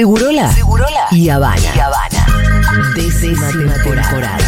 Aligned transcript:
Segurola, 0.00 0.50
y 1.10 1.28
Habana. 1.28 1.60
Y 1.74 1.78
Habana. 1.78 2.26
Décima 2.96 3.48
temporada. 3.84 4.38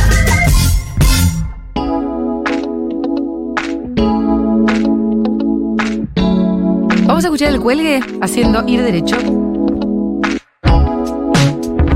Vamos 7.07 7.23
a 7.23 7.27
escuchar 7.27 7.49
el 7.53 7.61
cuelgue 7.61 8.01
haciendo 8.23 8.65
ir 8.67 8.83
derecho. 8.83 9.19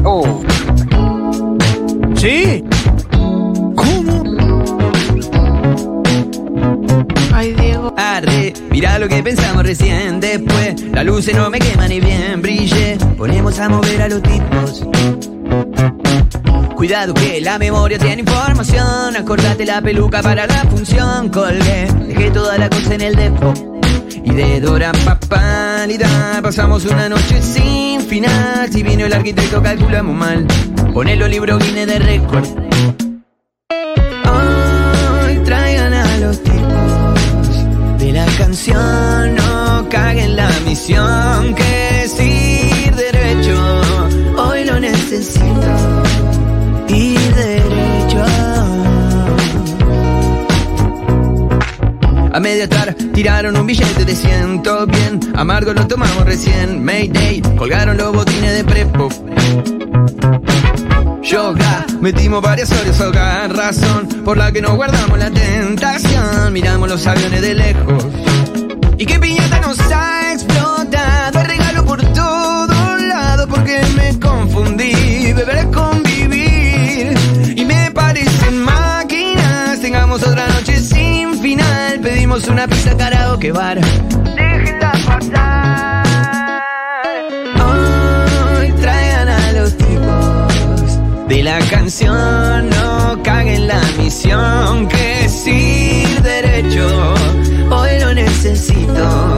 Oh. 0.05 0.43
¿Sí? 2.17 2.63
¿Cómo? 3.75 4.23
Ay, 7.33 7.55
Diego. 7.55 7.95
Arre, 7.97 8.53
mira 8.71 8.99
lo 8.99 9.09
que 9.09 9.23
pensamos 9.23 9.63
recién. 9.63 10.21
Después, 10.21 10.83
las 10.93 11.07
luces 11.07 11.35
no 11.35 11.49
me 11.49 11.59
queman 11.59 11.89
ni 11.89 12.01
bien 12.01 12.43
brille. 12.43 12.86
Ponemos 13.27 13.59
a 13.59 13.69
mover 13.69 14.03
a 14.03 14.09
los 14.09 14.23
tipos. 14.23 14.87
Cuidado 16.77 17.13
que 17.13 17.41
la 17.41 17.59
memoria 17.59 17.99
tiene 17.99 18.23
información. 18.23 19.17
Acordate 19.17 19.67
la 19.67 19.83
peluca 19.83 20.23
para 20.23 20.47
la 20.47 20.63
función. 20.71 21.29
Colgué, 21.31 21.89
dejé 22.07 22.31
toda 22.31 22.57
la 22.57 22.71
cosa 22.71 22.95
en 22.95 23.01
el 23.01 23.17
depo. 23.17 23.53
Y 24.23 24.31
de 24.31 24.61
Dora 24.61 24.93
papalidad 25.05 26.41
pasamos 26.41 26.85
una 26.85 27.09
noche 27.09 27.43
sin 27.43 28.01
final. 28.03 28.73
Si 28.73 28.85
vino 28.85 29.07
el 29.07 29.13
arquitecto, 29.13 29.61
calculamos 29.61 30.15
mal. 30.15 30.47
Poné 30.95 31.17
los 31.17 31.29
libros 31.29 31.59
Guinness 31.65 31.89
de 31.89 31.99
récord. 31.99 32.47
Hoy 35.25 35.39
traigan 35.45 35.95
a 35.95 36.19
los 36.19 36.41
tipos 36.45 37.99
de 37.99 38.13
la 38.13 38.27
canción. 38.39 39.35
No 39.35 39.89
caguen 39.89 40.37
la 40.37 40.49
misión 40.65 41.55
A 52.37 52.39
media 52.39 52.69
tarde 52.69 52.93
tiraron 53.15 53.57
un 53.57 53.67
billete 53.67 54.05
de 54.05 54.15
ciento 54.15 54.87
bien. 54.87 55.19
Amargo 55.37 55.73
lo 55.73 55.87
tomamos 55.87 56.23
recién. 56.27 56.85
Mayday, 56.85 57.41
colgaron 57.57 57.97
los 57.97 58.13
botines 58.13 58.53
de 58.53 58.63
prepo. 58.63 59.09
Yoga, 61.23 61.87
metimos 61.99 62.43
varias 62.43 62.71
horas 62.73 63.01
hogar, 63.01 63.57
razón 63.57 64.07
por 64.23 64.37
la 64.37 64.53
que 64.53 64.61
no 64.61 64.77
guardamos 64.77 65.19
la 65.19 65.31
tentación. 65.31 66.53
Miramos 66.53 66.91
los 66.91 67.07
aviones 67.07 67.41
de 67.41 67.55
lejos. 67.55 68.05
Y 68.99 69.07
qué 69.07 69.19
piñata 69.19 69.59
nos 69.61 69.81
ha 69.91 70.35
explotado. 70.35 71.41
El 71.41 71.47
regalo 71.47 71.87
por 71.87 72.03
todos 72.13 73.01
lados 73.01 73.47
porque 73.49 73.81
me 73.97 74.21
confundí. 74.21 75.33
Beber 75.33 75.57
es 75.57 75.67
Pedimos 82.37 82.53
una 82.53 82.69
pizza 82.69 82.95
karaoke 82.95 83.51
bar. 83.51 83.81
Déjenla 83.81 84.93
pasar. 85.07 86.05
Hoy 87.65 88.73
traigan 88.73 89.29
a 89.29 89.53
los 89.53 89.75
tipos 89.79 91.29
de 91.29 91.43
la 91.43 91.59
canción. 91.71 92.69
No 92.69 93.23
caguen 93.23 93.67
la 93.67 93.81
misión 93.99 94.87
que 94.87 95.25
es 95.25 95.47
ir 95.47 96.21
derecho. 96.21 97.15
Hoy 97.71 98.01
lo 98.01 98.13
necesito. 98.13 99.37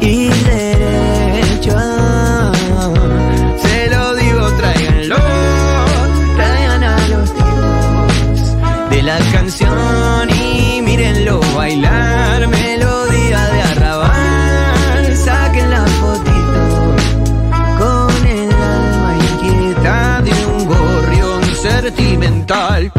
Ir 0.00 0.34
derecho. 0.34 1.97
die. 22.48 22.97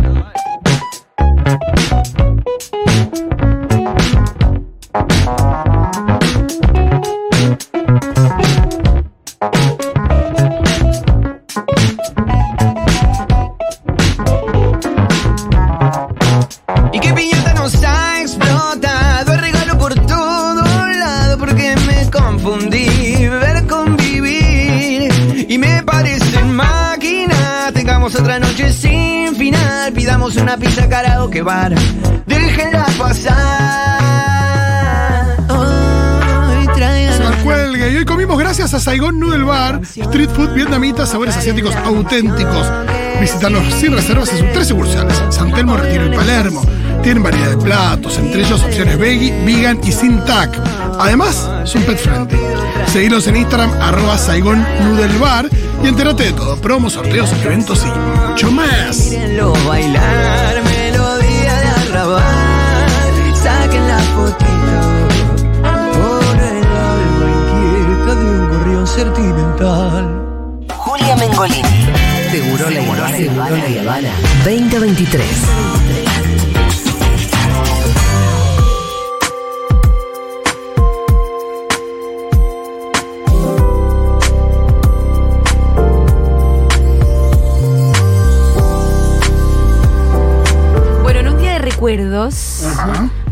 Karaoke 31.30 31.42
bar 31.42 31.76
Déjenla 32.26 32.86
pasar 32.98 34.10
Hoy 37.20 37.36
cuelgue. 37.44 37.92
Y 37.92 37.98
hoy 37.98 38.06
comimos 38.06 38.40
gracias 38.40 38.74
a 38.74 38.80
Saigon 38.80 39.20
Noodle 39.20 39.44
Bar, 39.44 39.82
street 39.84 40.30
food 40.30 40.54
vietnamita, 40.54 41.06
sabores 41.06 41.36
asiáticos 41.36 41.76
auténticos. 41.76 42.68
Visítalos 43.20 43.64
sin 43.74 43.92
reservas 43.94 44.32
en 44.32 44.40
sus 44.40 44.52
tres 44.54 44.68
sucursales, 44.68 45.22
San 45.30 45.52
Telmo, 45.54 45.76
Retiro 45.76 46.06
y 46.06 46.16
Palermo. 46.16 46.62
Tienen 47.04 47.24
variedad 47.24 47.50
de 47.52 47.58
platos, 47.58 48.18
entre 48.18 48.42
ellos 48.42 48.64
opciones 48.64 48.98
veggie, 48.98 49.34
vegan 49.46 49.80
y 49.84 49.92
sin 49.92 50.24
tac. 50.26 50.50
Además, 51.00 51.50
son 51.66 51.84
pet 51.84 51.98
friendly. 51.98 52.40
Seguilos 52.88 53.28
en 53.28 53.38
Instagram, 53.38 53.72
arroba 53.82 54.18
Saigon 54.18 54.66
Noodle 54.82 55.18
Bar 55.20 55.50
y 55.84 55.88
entérate 55.88 56.24
de 56.24 56.34
todo, 56.34 56.56
promos, 56.58 56.94
sorteos, 56.94 57.32
eventos 57.44 57.86
y 57.86 58.30
mucho 58.30 58.52
más. 58.52 59.12
Bailar, 59.68 60.49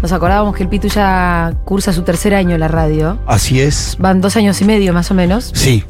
nos 0.08 0.14
acordábamos 0.16 0.56
que 0.56 0.64
el 0.64 0.70
Pitu 0.70 0.88
ya 0.88 1.54
cursa 1.66 1.92
su 1.92 2.04
tercer 2.04 2.34
año 2.34 2.54
en 2.54 2.62
la 2.62 2.70
radio. 2.70 3.20
Así 3.28 3.60
es. 3.60 3.98
Van 4.00 4.22
dos 4.22 4.38
años 4.38 4.62
y 4.62 4.64
medio 4.66 4.94
más 4.94 5.12
o 5.12 5.14
menos. 5.14 5.52
Sí. 5.54 5.84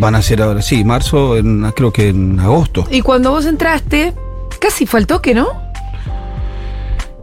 Van 0.00 0.14
a 0.14 0.22
ser 0.22 0.40
ahora, 0.40 0.62
sí, 0.62 0.84
marzo, 0.84 1.36
en- 1.36 1.70
creo 1.72 1.92
que 1.92 2.08
en 2.08 2.40
agosto. 2.40 2.86
Y 2.90 3.02
cuando 3.02 3.30
vos 3.30 3.44
entraste, 3.44 4.14
casi 4.58 4.86
fue 4.86 5.00
al 5.00 5.06
toque, 5.06 5.34
¿no? 5.34 5.48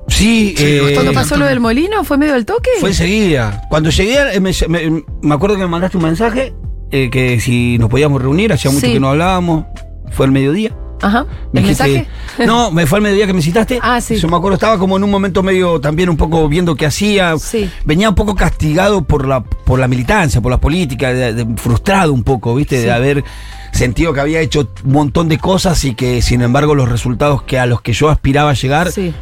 Sí, 0.07 0.53
Sí, 0.55 0.63
eh, 0.63 0.91
Cuando 0.93 1.13
pasó 1.13 1.35
lo 1.35 1.45
del 1.47 1.59
molino, 1.59 2.03
¿fue 2.03 2.17
medio 2.19 2.35
al 2.35 2.45
toque? 2.45 2.69
fue 2.79 2.89
enseguida. 2.89 3.63
Cuando 3.69 3.89
llegué, 3.89 4.35
eh, 4.35 4.39
me, 4.39 4.51
me- 4.69 5.03
me 5.23 5.33
acuerdo 5.33 5.55
que 5.55 5.63
me 5.63 5.67
mandaste 5.67 5.97
un 5.97 6.03
mensaje 6.03 6.53
eh, 6.91 7.09
que 7.09 7.39
si 7.39 7.79
nos 7.79 7.89
podíamos 7.89 8.21
reunir, 8.21 8.53
hacía 8.53 8.69
mucho 8.69 8.85
Sí. 8.85 8.93
que 8.93 8.99
no 8.99 9.09
hablábamos. 9.09 9.65
Fue 10.11 10.27
al 10.27 10.31
mediodía. 10.31 10.71
Ajá. 11.01 11.25
Me 11.51 11.59
¿El 11.61 11.67
dijiste- 11.67 11.83
mensaje? 11.87 12.07
No, 12.45 12.71
me 12.71 12.85
fue 12.87 12.97
al 12.99 13.03
mediodía 13.03 13.27
que 13.27 13.33
me 13.33 13.41
citaste. 13.41 13.79
Ah, 13.81 13.99
sí. 14.01 14.15
Yo 14.17 14.27
me 14.27 14.35
acuerdo, 14.37 14.55
estaba 14.55 14.77
como 14.77 14.97
en 14.97 15.03
un 15.03 15.11
momento 15.11 15.43
medio 15.43 15.79
también 15.79 16.09
un 16.09 16.17
poco 16.17 16.47
viendo 16.49 16.75
qué 16.75 16.85
hacía. 16.85 17.37
Sí. 17.37 17.69
Venía 17.85 18.09
un 18.09 18.15
poco 18.15 18.35
castigado 18.35 19.03
por 19.03 19.27
la, 19.27 19.43
por 19.43 19.79
la 19.79 19.87
militancia, 19.87 20.41
por 20.41 20.51
la 20.51 20.59
política, 20.59 21.13
de- 21.13 21.33
de- 21.33 21.55
frustrado 21.57 22.13
un 22.13 22.23
poco, 22.23 22.55
¿viste? 22.55 22.77
Sí. 22.79 22.85
De 22.85 22.91
haber 22.91 23.23
sentido 23.71 24.13
que 24.13 24.21
había 24.21 24.39
hecho 24.39 24.69
un 24.85 24.91
montón 24.93 25.27
de 25.29 25.37
cosas 25.37 25.83
y 25.85 25.95
que, 25.95 26.21
sin 26.21 26.41
embargo, 26.41 26.75
los 26.75 26.89
resultados 26.89 27.43
que 27.43 27.59
a 27.59 27.65
los 27.65 27.81
que 27.81 27.91
yo 27.93 28.09
aspiraba 28.09 28.51
a 28.51 28.53
llegar 28.53 28.91
Sí. 28.91 29.13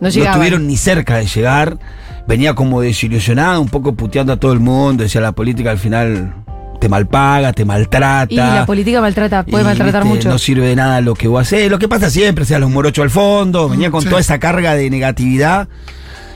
No 0.00 0.08
no 0.08 0.24
estuvieron 0.24 0.66
ni 0.66 0.76
cerca 0.78 1.16
de 1.18 1.26
llegar. 1.26 1.76
Venía 2.26 2.54
como 2.54 2.80
desilusionado, 2.80 3.60
un 3.60 3.68
poco 3.68 3.92
puteando 3.94 4.32
a 4.32 4.36
todo 4.38 4.52
el 4.52 4.60
mundo. 4.60 5.02
Decía, 5.02 5.20
la 5.20 5.32
política 5.32 5.70
al 5.72 5.78
final 5.78 6.34
te 6.80 6.88
malpaga, 6.88 7.52
te 7.52 7.64
maltrata. 7.64 8.32
Y 8.32 8.36
la 8.36 8.66
política 8.66 9.00
maltrata, 9.00 9.44
puede 9.44 9.62
Y, 9.62 9.66
maltratar 9.66 10.02
viste, 10.02 10.16
mucho. 10.16 10.28
No 10.30 10.38
sirve 10.38 10.66
de 10.66 10.76
nada 10.76 11.00
lo 11.00 11.14
que 11.14 11.28
vos 11.28 11.42
haces. 11.42 11.70
Lo 11.70 11.78
que 11.78 11.88
pasa 11.88 12.10
siempre, 12.10 12.44
sea 12.44 12.58
los 12.58 12.70
morochos 12.70 13.02
al 13.04 13.10
fondo. 13.10 13.68
Venía 13.68 13.90
con 13.90 14.02
sí. 14.02 14.08
toda 14.08 14.20
esa 14.20 14.40
carga 14.40 14.74
de 14.74 14.90
negatividad. 14.90 15.68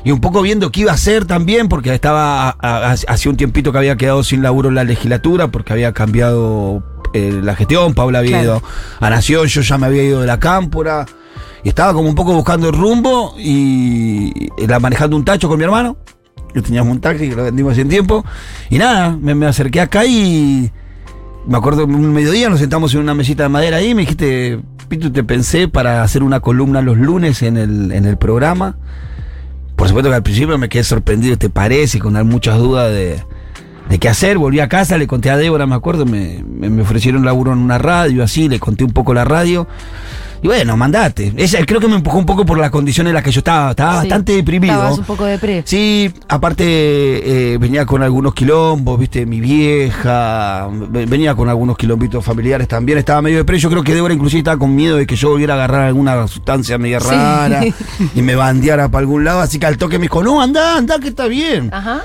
Y 0.04 0.10
un 0.10 0.20
poco 0.20 0.42
viendo 0.42 0.70
qué 0.70 0.82
iba 0.82 0.90
a 0.92 0.94
hacer 0.94 1.24
también, 1.24 1.68
porque 1.68 1.94
estaba 1.94 2.50
hacía 2.50 3.30
un 3.30 3.38
tiempito 3.38 3.72
que 3.72 3.78
había 3.78 3.96
quedado 3.96 4.22
sin 4.22 4.42
laburo 4.42 4.68
en 4.68 4.74
la 4.74 4.84
legislatura, 4.84 5.48
porque 5.48 5.72
había 5.72 5.92
cambiado 5.92 6.82
eh, 7.14 7.40
la 7.42 7.56
gestión, 7.56 7.94
Paula 7.94 8.18
había 8.18 8.32
Claro. 8.32 8.44
ido 8.44 8.62
a 9.00 9.08
Nación, 9.10 9.46
yo 9.46 9.62
ya 9.62 9.78
me 9.78 9.86
había 9.86 10.02
ido 10.02 10.20
de 10.20 10.26
la 10.26 10.38
cámpora. 10.38 11.06
Y 11.62 11.70
estaba 11.70 11.94
como 11.94 12.06
un 12.10 12.14
poco 12.14 12.34
buscando 12.34 12.68
el 12.68 12.74
rumbo 12.74 13.34
y 13.38 14.50
era 14.58 14.78
manejando 14.78 15.16
un 15.16 15.24
tacho 15.24 15.48
con 15.48 15.56
mi 15.56 15.64
hermano. 15.64 15.96
Yo 16.54 16.62
teníamos 16.62 16.92
un 16.92 17.00
taxi 17.00 17.28
que 17.28 17.34
lo 17.34 17.44
vendimos 17.44 17.72
hace 17.72 17.82
un 17.82 17.88
tiempo. 17.88 18.24
Y 18.70 18.78
nada, 18.78 19.16
me, 19.20 19.46
acerqué 19.46 19.80
acá 19.80 20.04
y 20.04 20.70
me 21.46 21.56
acuerdo 21.56 21.84
un 21.84 22.12
mediodía 22.12 22.48
nos 22.48 22.60
sentamos 22.60 22.94
en 22.94 23.00
una 23.00 23.14
mesita 23.14 23.42
de 23.42 23.48
madera 23.48 23.78
ahí 23.78 23.90
y 23.90 23.94
me 23.94 24.02
dijiste, 24.02 24.60
Pitu, 24.88 25.10
te 25.10 25.24
pensé 25.24 25.68
para 25.68 26.02
hacer 26.02 26.22
una 26.22 26.40
columna 26.40 26.80
los 26.80 26.96
lunes 26.96 27.42
en 27.42 27.56
el, 27.56 27.92
en 27.92 28.04
el 28.06 28.16
programa. 28.16 28.76
Por 29.76 29.88
supuesto 29.88 30.10
que 30.10 30.16
al 30.16 30.22
principio 30.22 30.56
me 30.56 30.68
quedé 30.68 30.84
sorprendido, 30.84 31.36
¿te 31.36 31.50
parece? 31.50 31.98
Con 31.98 32.14
muchas 32.28 32.58
dudas 32.58 32.92
de, 32.92 33.22
de 33.88 33.98
qué 33.98 34.08
hacer. 34.08 34.38
Volví 34.38 34.60
a 34.60 34.68
casa, 34.68 34.96
le 34.96 35.06
conté 35.06 35.30
a 35.30 35.36
Débora, 35.36 35.66
me 35.66 35.74
acuerdo, 35.74 36.06
me, 36.06 36.44
me 36.44 36.82
ofrecieron 36.82 37.24
laburo 37.24 37.52
en 37.52 37.58
una 37.58 37.78
radio, 37.78 38.22
así, 38.22 38.48
le 38.48 38.60
conté 38.60 38.84
un 38.84 38.92
poco 38.92 39.12
la 39.14 39.24
radio. 39.24 39.66
Y 40.44 40.46
bueno, 40.46 40.76
mandate. 40.76 41.32
Ella 41.38 41.64
creo 41.64 41.80
que 41.80 41.88
me 41.88 41.94
empujó 41.96 42.18
un 42.18 42.26
poco 42.26 42.44
por 42.44 42.58
las 42.58 42.70
condiciones 42.70 43.12
en 43.12 43.14
las 43.14 43.24
que 43.24 43.30
yo 43.32 43.38
estaba. 43.38 43.70
Estaba 43.70 43.92
Sí. 44.02 44.08
bastante 44.08 44.32
deprimido. 44.34 44.74
Estabas 44.74 44.98
un 44.98 45.04
poco 45.06 45.24
de 45.24 45.38
pre. 45.38 45.62
Sí, 45.64 46.12
aparte 46.28 46.64
eh, 47.54 47.56
venía 47.58 47.86
con 47.86 48.02
algunos 48.02 48.34
quilombos, 48.34 49.00
viste, 49.00 49.24
mi 49.24 49.40
vieja, 49.40 50.68
ve- 50.70 51.06
venía 51.06 51.34
con 51.34 51.48
algunos 51.48 51.78
quilombitos 51.78 52.22
familiares 52.22 52.68
también, 52.68 52.98
estaba 52.98 53.22
medio 53.22 53.42
de 53.42 53.58
Yo 53.58 53.70
creo 53.70 53.82
que 53.82 53.94
Débora 53.94 54.12
inclusive 54.12 54.40
estaba 54.40 54.58
con 54.58 54.74
miedo 54.76 54.96
de 54.96 55.06
que 55.06 55.16
yo 55.16 55.30
volviera 55.30 55.54
a 55.54 55.56
agarrar 55.56 55.82
alguna 55.86 56.28
sustancia 56.28 56.76
media 56.76 57.00
Sí. 57.00 57.08
rara 57.10 57.62
y 58.14 58.20
me 58.20 58.34
bandeara 58.34 58.88
para 58.90 59.00
algún 59.00 59.24
lado, 59.24 59.40
así 59.40 59.58
que 59.58 59.64
al 59.64 59.78
toque 59.78 59.98
me 59.98 60.02
dijo, 60.02 60.22
no, 60.22 60.42
anda, 60.42 60.76
anda, 60.76 60.98
que 60.98 61.08
está 61.08 61.26
bien. 61.26 61.70
Ajá. 61.72 62.02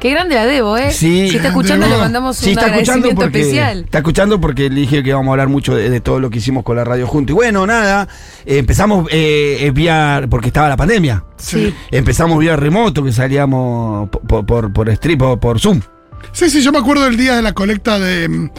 Qué 0.00 0.10
grande 0.10 0.34
la 0.34 0.46
debo, 0.46 0.78
¿eh? 0.78 0.92
Sí. 0.92 1.28
Si 1.28 1.36
está 1.36 1.48
escuchando, 1.48 1.84
Debo. 1.86 1.98
le 1.98 2.02
mandamos 2.02 2.36
Sí, 2.38 2.46
un 2.46 2.50
está 2.52 2.66
agradecimiento 2.66 3.20
porque 3.20 3.40
especial. 3.40 3.80
está 3.84 3.98
escuchando 3.98 4.40
porque 4.40 4.70
le 4.70 4.80
dije 4.80 5.02
que 5.02 5.10
íbamos 5.10 5.28
a 5.28 5.30
hablar 5.32 5.48
mucho 5.48 5.74
de, 5.74 5.90
de 5.90 6.00
todo 6.00 6.18
lo 6.20 6.30
que 6.30 6.38
hicimos 6.38 6.64
con 6.64 6.76
la 6.76 6.84
radio 6.84 7.06
juntos. 7.06 7.32
Y 7.32 7.34
bueno, 7.34 7.66
nada, 7.66 8.08
eh, 8.46 8.58
empezamos 8.58 9.06
eh, 9.10 9.58
eh, 9.60 9.70
vía 9.72 10.22
porque 10.30 10.46
estaba 10.48 10.68
la 10.70 10.76
pandemia. 10.78 11.24
Sí. 11.36 11.74
Empezamos 11.90 12.38
vía 12.38 12.56
remoto, 12.56 13.04
que 13.04 13.12
salíamos 13.12 14.08
por, 14.08 14.22
por, 14.26 14.46
por, 14.46 14.72
por 14.72 15.16
por, 15.18 15.38
por 15.38 15.60
Zoom. 15.60 15.80
Sí, 16.32 16.48
sí, 16.50 16.62
yo 16.62 16.72
me 16.72 16.78
acuerdo 16.78 17.04
del 17.04 17.16
día 17.16 17.34
de 17.36 17.42
la 17.42 17.52
colecta 17.52 17.98
de, 17.98 18.28
mm, 18.28 18.50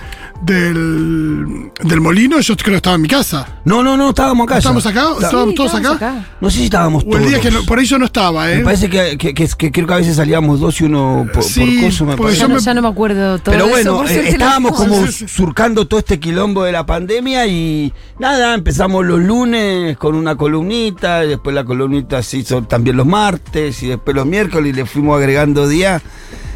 del, 0.44 1.72
del 1.84 2.02
molino, 2.02 2.40
yo 2.40 2.56
creo 2.58 2.72
que 2.72 2.76
estaba 2.78 2.96
en 2.96 3.02
mi 3.02 3.08
casa. 3.08 3.60
No, 3.66 3.82
no, 3.84 3.96
no, 3.96 4.10
estábamos 4.10 4.46
acá. 4.46 4.56
ya. 4.56 4.60
¿Estamos 4.60 4.86
acá? 4.86 5.02
Está- 5.14 5.26
¿Estábamos 5.28 5.50
Sí, 5.52 5.56
todos 5.56 5.76
acá? 5.76 6.26
No 6.42 6.50
sé 6.50 6.58
si 6.58 6.64
estábamos 6.66 7.04
O 7.04 7.08
todos. 7.08 7.22
el 7.24 7.30
día 7.30 7.40
que 7.40 7.52
no- 7.52 7.64
por 7.64 7.80
ahí 7.80 7.86
yo 7.86 7.98
no 7.98 8.06
estaba, 8.06 8.52
¿eh? 8.52 8.58
Me 8.58 8.64
parece 8.64 8.90
que, 8.90 9.18
que, 9.18 9.34
que- 9.34 9.48
que 9.58 9.72
creo 9.72 9.88
que 9.88 9.94
a 9.94 9.98
veces 9.98 10.16
salíamos 10.16 10.60
dos 10.60 10.82
y 10.82 10.86
uno 10.86 11.28
por, 11.34 11.44
Sí, 11.44 11.78
por 11.80 11.90
coso, 11.90 12.06
me 12.06 12.12
porque 12.18 12.24
parece. 12.24 12.42
Ya 12.42 12.48
no, 12.48 12.56
me- 12.56 12.62
ya 12.62 12.74
no 12.74 12.82
me 12.82 12.88
acuerdo 12.88 13.40
todo 13.40 13.52
Pero 13.56 13.68
bueno, 13.68 14.04
eh, 14.08 14.30
estábamos 14.30 14.76
como 14.76 15.06
Sí, 15.06 15.12
sí, 15.12 15.18
sí. 15.20 15.28
surcando 15.28 15.88
todo 15.88 16.00
este 16.00 16.20
quilombo 16.20 16.64
de 16.64 16.72
la 16.72 16.86
pandemia 16.86 17.46
y 17.48 17.94
nada, 18.20 18.54
empezamos 18.54 19.06
los 19.06 19.20
lunes 19.20 19.96
con 19.98 20.16
una 20.16 20.36
columnita, 20.36 21.24
y 21.24 21.30
después 21.30 21.56
la 21.56 21.64
columnita 21.64 22.22
se 22.24 22.38
hizo 22.40 22.64
también 22.64 22.98
los 22.98 23.06
martes 23.06 23.82
y 23.84 23.88
después 23.88 24.16
los 24.16 24.26
miércoles 24.26 24.74
y 24.74 24.76
le 24.76 24.86
fuimos 24.86 25.18
agregando 25.18 25.68
días 25.68 26.02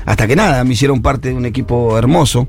hasta 0.05 0.27
que 0.27 0.35
nada, 0.35 0.63
me 0.63 0.73
hicieron 0.73 1.01
parte 1.01 1.29
de 1.29 1.35
un 1.35 1.45
equipo 1.45 1.97
hermoso 1.97 2.47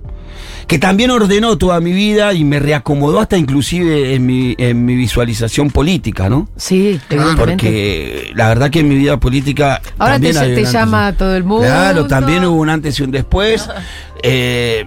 que 0.66 0.78
también 0.78 1.10
ordenó 1.10 1.56
toda 1.58 1.80
mi 1.80 1.92
vida 1.92 2.32
y 2.32 2.44
me 2.44 2.58
reacomodó 2.58 3.20
hasta 3.20 3.36
inclusive 3.36 4.14
en 4.14 4.26
mi, 4.26 4.54
en 4.58 4.84
mi 4.84 4.96
visualización 4.96 5.70
política, 5.70 6.28
¿no? 6.28 6.48
Sí. 6.56 7.00
Porque 7.38 8.30
la 8.34 8.48
verdad 8.48 8.70
que 8.70 8.80
en 8.80 8.88
mi 8.88 8.96
vida 8.96 9.18
política. 9.18 9.80
Ahora 9.98 10.18
te, 10.18 10.32
llama 10.64 11.12
todo 11.12 11.36
el 11.36 11.44
mundo. 11.44 11.66
Claro, 11.66 12.06
también 12.06 12.44
hubo 12.44 12.60
un 12.60 12.68
antes 12.68 12.98
y 12.98 13.02
un 13.02 13.10
después. 13.10 13.68
Eh, 14.22 14.84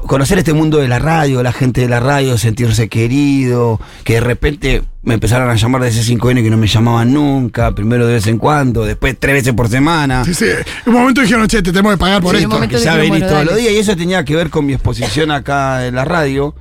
conocer 0.00 0.38
este 0.38 0.54
mundo 0.54 0.78
de 0.78 0.88
la 0.88 0.98
radio, 0.98 1.42
la 1.42 1.52
gente 1.52 1.82
de 1.82 1.88
la 1.88 2.00
radio, 2.00 2.38
sentirse 2.38 2.88
querido, 2.88 3.78
que 4.04 4.14
de 4.14 4.20
repente 4.20 4.82
me 5.02 5.14
empezaron 5.14 5.50
a 5.50 5.54
llamar 5.54 5.82
de 5.82 5.90
C5N 5.90 6.42
que 6.42 6.50
no 6.50 6.56
me 6.56 6.66
llamaban 6.66 7.12
nunca, 7.12 7.74
primero 7.74 8.06
de 8.06 8.14
vez 8.14 8.26
en 8.26 8.38
cuando, 8.38 8.84
después 8.84 9.16
tres 9.18 9.34
veces 9.34 9.52
por 9.52 9.68
semana. 9.68 10.24
Sí, 10.24 10.32
sí. 10.32 10.46
En 10.46 10.94
un 10.94 11.00
momento 11.00 11.20
dijeron, 11.20 11.46
che, 11.46 11.62
te 11.62 11.72
tenemos 11.72 11.92
que 11.92 11.98
pagar 11.98 12.22
por 12.22 12.34
Sí, 12.36 12.44
esto. 12.44 12.60
Que 12.68 12.78
ya 12.78 12.96
venís 12.96 13.26
todos 13.26 13.44
los 13.44 13.56
días 13.56 13.72
y 13.72 13.78
eso 13.78 13.94
tenía 13.94 14.24
que 14.24 14.34
ver 14.34 14.48
con 14.48 14.64
mi 14.64 14.72
exposición 14.72 15.30
acá 15.30 15.86
en 15.86 15.94
la 15.94 16.06
radio. 16.06 16.54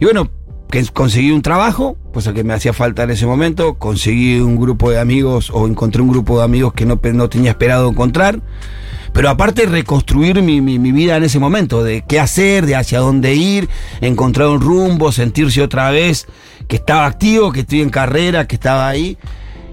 Y 0.00 0.04
bueno, 0.04 0.28
que 0.72 0.82
conseguí 0.86 1.30
un 1.30 1.42
trabajo, 1.42 1.98
cosa 2.14 2.32
que 2.32 2.44
me 2.44 2.54
hacía 2.54 2.72
falta 2.72 3.02
en 3.02 3.10
ese 3.10 3.26
momento, 3.26 3.74
conseguí 3.74 4.40
un 4.40 4.56
grupo 4.56 4.90
de 4.90 4.98
amigos 4.98 5.50
o 5.52 5.68
encontré 5.68 6.00
un 6.00 6.08
grupo 6.08 6.38
de 6.38 6.44
amigos 6.44 6.72
que 6.72 6.86
no, 6.86 6.98
no 7.12 7.28
tenía 7.28 7.50
esperado 7.50 7.90
encontrar. 7.90 8.40
Pero 9.12 9.28
aparte 9.28 9.66
reconstruir 9.66 10.40
mi, 10.40 10.62
mi- 10.62 10.78
mi 10.78 10.90
vida 10.90 11.18
en 11.18 11.24
ese 11.24 11.38
momento, 11.38 11.84
de 11.84 12.02
qué 12.08 12.18
hacer, 12.18 12.64
de 12.64 12.74
hacia 12.76 13.00
dónde 13.00 13.34
ir, 13.34 13.68
encontrar 14.00 14.48
un 14.48 14.62
rumbo, 14.62 15.12
sentirse 15.12 15.60
otra 15.60 15.90
vez 15.90 16.26
que 16.68 16.76
estaba 16.76 17.04
activo, 17.04 17.52
que 17.52 17.60
estoy 17.60 17.82
en 17.82 17.90
carrera, 17.90 18.46
que 18.46 18.54
estaba 18.54 18.88
ahí. 18.88 19.18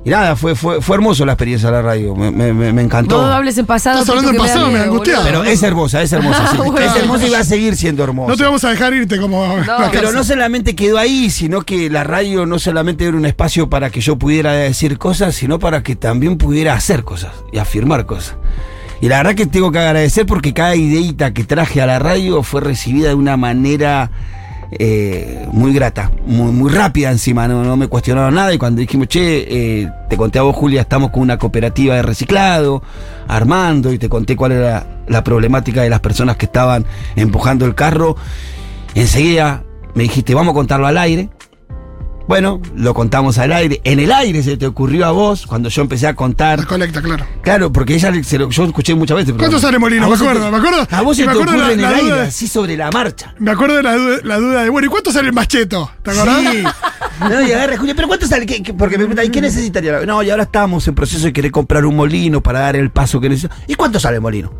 Y 0.05 0.09
nada, 0.11 0.35
fue, 0.37 0.55
fue, 0.55 0.81
fue 0.81 0.95
hermoso 0.95 1.25
la 1.25 1.33
experiencia 1.33 1.69
de 1.69 1.75
la 1.75 1.81
radio, 1.81 2.15
me, 2.15 2.31
me- 2.31 2.53
me- 2.53 2.71
me 2.71 2.81
encantó. 2.81 3.21
No 3.21 3.27
hables 3.27 3.57
en 3.57 3.65
pasado. 3.65 3.99
Estás 3.99 4.09
hablando 4.09 4.31
en 4.31 4.37
me 4.37 4.41
pasado, 4.41 4.71
me 4.71 4.87
boludo. 4.87 5.21
Pero 5.23 5.43
es 5.43 5.61
hermosa, 5.61 6.01
es 6.01 6.13
hermosa. 6.13 6.47
sí. 6.51 6.57
Bueno. 6.57 6.79
Es 6.79 6.95
hermosa 6.95 7.27
y 7.27 7.31
va 7.31 7.39
a 7.39 7.43
seguir 7.43 7.75
siendo 7.75 8.03
hermosa. 8.03 8.29
No 8.31 8.37
te 8.37 8.43
vamos 8.43 8.63
a 8.63 8.69
dejar 8.69 8.93
irte 8.93 9.19
como. 9.19 9.57
la 9.57 9.89
Pero 9.91 10.11
no 10.13 10.23
solamente 10.23 10.75
quedó 10.75 10.97
ahí, 10.97 11.29
sino 11.29 11.61
que 11.63 11.89
la 11.89 12.03
radio 12.05 12.45
no 12.45 12.59
solamente 12.59 13.05
era 13.05 13.17
un 13.17 13.25
espacio 13.25 13.69
para 13.69 13.89
que 13.89 13.99
yo 14.01 14.17
pudiera 14.17 14.53
decir 14.53 14.97
cosas, 14.97 15.35
sino 15.35 15.59
para 15.59 15.83
que 15.83 15.95
también 15.97 16.37
pudiera 16.37 16.73
hacer 16.75 17.03
cosas 17.03 17.33
y 17.51 17.57
afirmar 17.57 18.05
cosas. 18.05 18.35
Y 19.01 19.07
la 19.09 19.17
verdad 19.17 19.35
que 19.35 19.45
tengo 19.47 19.71
que 19.71 19.79
agradecer 19.79 20.25
porque 20.25 20.53
cada 20.53 20.75
ideita 20.75 21.33
que 21.33 21.43
traje 21.43 21.81
a 21.81 21.85
la 21.85 21.99
radio 21.99 22.41
fue 22.43 22.61
recibida 22.61 23.09
de 23.09 23.15
una 23.15 23.37
manera 23.37 24.11
eh, 24.71 25.47
muy 25.51 25.73
grata, 25.73 26.11
muy, 26.25 26.51
muy 26.51 26.71
rápida 26.71 27.11
encima, 27.11 27.47
no, 27.47 27.63
no 27.63 27.75
me 27.75 27.87
cuestionaron 27.87 28.35
nada. 28.35 28.53
Y 28.53 28.57
cuando 28.57 28.81
dijimos, 28.81 29.07
che, 29.07 29.81
eh, 29.81 29.91
te 30.09 30.17
conté 30.17 30.39
a 30.39 30.43
vos, 30.43 30.55
Julia, 30.55 30.81
estamos 30.81 31.11
con 31.11 31.21
una 31.21 31.37
cooperativa 31.37 31.95
de 31.95 32.01
reciclado, 32.01 32.83
armando, 33.27 33.91
y 33.91 33.97
te 33.97 34.09
conté 34.09 34.35
cuál 34.35 34.51
era 34.53 35.03
la 35.07 35.23
problemática 35.23 35.81
de 35.81 35.89
las 35.89 35.99
personas 35.99 36.37
que 36.37 36.45
estaban 36.45 36.85
empujando 37.15 37.65
el 37.65 37.75
carro. 37.75 38.15
Enseguida 38.95 39.63
me 39.95 40.03
dijiste, 40.03 40.33
vamos 40.35 40.51
a 40.51 40.55
contarlo 40.55 40.87
al 40.87 40.97
aire. 40.97 41.29
Bueno, 42.27 42.61
lo 42.75 42.93
contamos 42.93 43.39
al 43.39 43.51
aire. 43.51 43.81
En 43.83 43.99
el 43.99 44.11
aire 44.11 44.43
se 44.43 44.55
te 44.55 44.67
ocurrió 44.67 45.07
a 45.07 45.11
vos 45.11 45.47
cuando 45.47 45.69
yo 45.69 45.81
empecé 45.81 46.05
a 46.05 46.13
contar. 46.13 46.63
Claro. 47.01 47.25
Claro, 47.49 47.71
porque 47.71 47.95
ella 47.95 48.11
se 48.23 48.37
lo- 48.37 48.49
yo 48.49 48.63
escuché 48.65 48.95
muchas 48.95 49.17
veces. 49.17 49.31
pero- 49.33 49.39
¿Cuánto 49.39 49.59
sale 49.59 49.79
Molino? 49.79 50.07
Me 50.07 50.15
acuerdo, 50.15 50.45
te- 50.45 50.51
me 50.51 50.57
acuerdo. 50.57 50.87
A 50.91 51.01
vos 51.01 51.17
se 51.17 51.23
me 51.23 51.27
te 51.27 51.31
acuerdo 51.33 51.51
ocurre 51.53 51.67
la- 51.67 51.73
en 51.73 51.81
la 51.81 51.89
el 51.89 51.95
aire, 51.95 52.15
de- 52.15 52.21
así 52.27 52.47
sobre 52.47 52.77
la 52.77 52.91
marcha. 52.91 53.33
Me 53.39 53.51
acuerdo 53.51 53.75
de 53.75 53.83
la 53.83 53.95
duda, 53.95 54.17
la 54.23 54.37
duda 54.37 54.63
de, 54.63 54.69
bueno, 54.69 54.85
¿y 54.87 54.89
cuánto 54.89 55.11
sale 55.11 55.27
el 55.29 55.33
macheto? 55.33 55.89
¿Te 56.03 56.11
acordás? 56.11 56.41
Sí. 56.51 56.63
No, 57.21 57.41
y 57.45 57.51
agarra, 57.51 57.77
Julia, 57.77 57.95
pero 57.95 58.07
¿cuánto 58.07 58.27
sale? 58.27 58.45
¿Qué- 58.45 58.63
qué? 58.63 58.73
porque 58.73 58.97
me 58.97 59.03
preguntan, 59.05 59.25
¿y 59.25 59.29
qué 59.29 59.41
necesitaría? 59.41 60.05
No, 60.05 60.23
y 60.23 60.29
ahora 60.29 60.43
estamos 60.43 60.87
en 60.87 60.95
proceso 60.95 61.25
de 61.25 61.33
querer 61.33 61.51
comprar 61.51 61.85
un 61.85 61.95
molino 61.95 62.41
para 62.41 62.59
dar 62.59 62.75
el 62.75 62.91
paso 62.91 63.19
que 63.19 63.27
necesito. 63.29 63.53
¿Y 63.67 63.75
cuánto 63.75 63.99
sale 63.99 64.15
el 64.15 64.21
molino? 64.21 64.53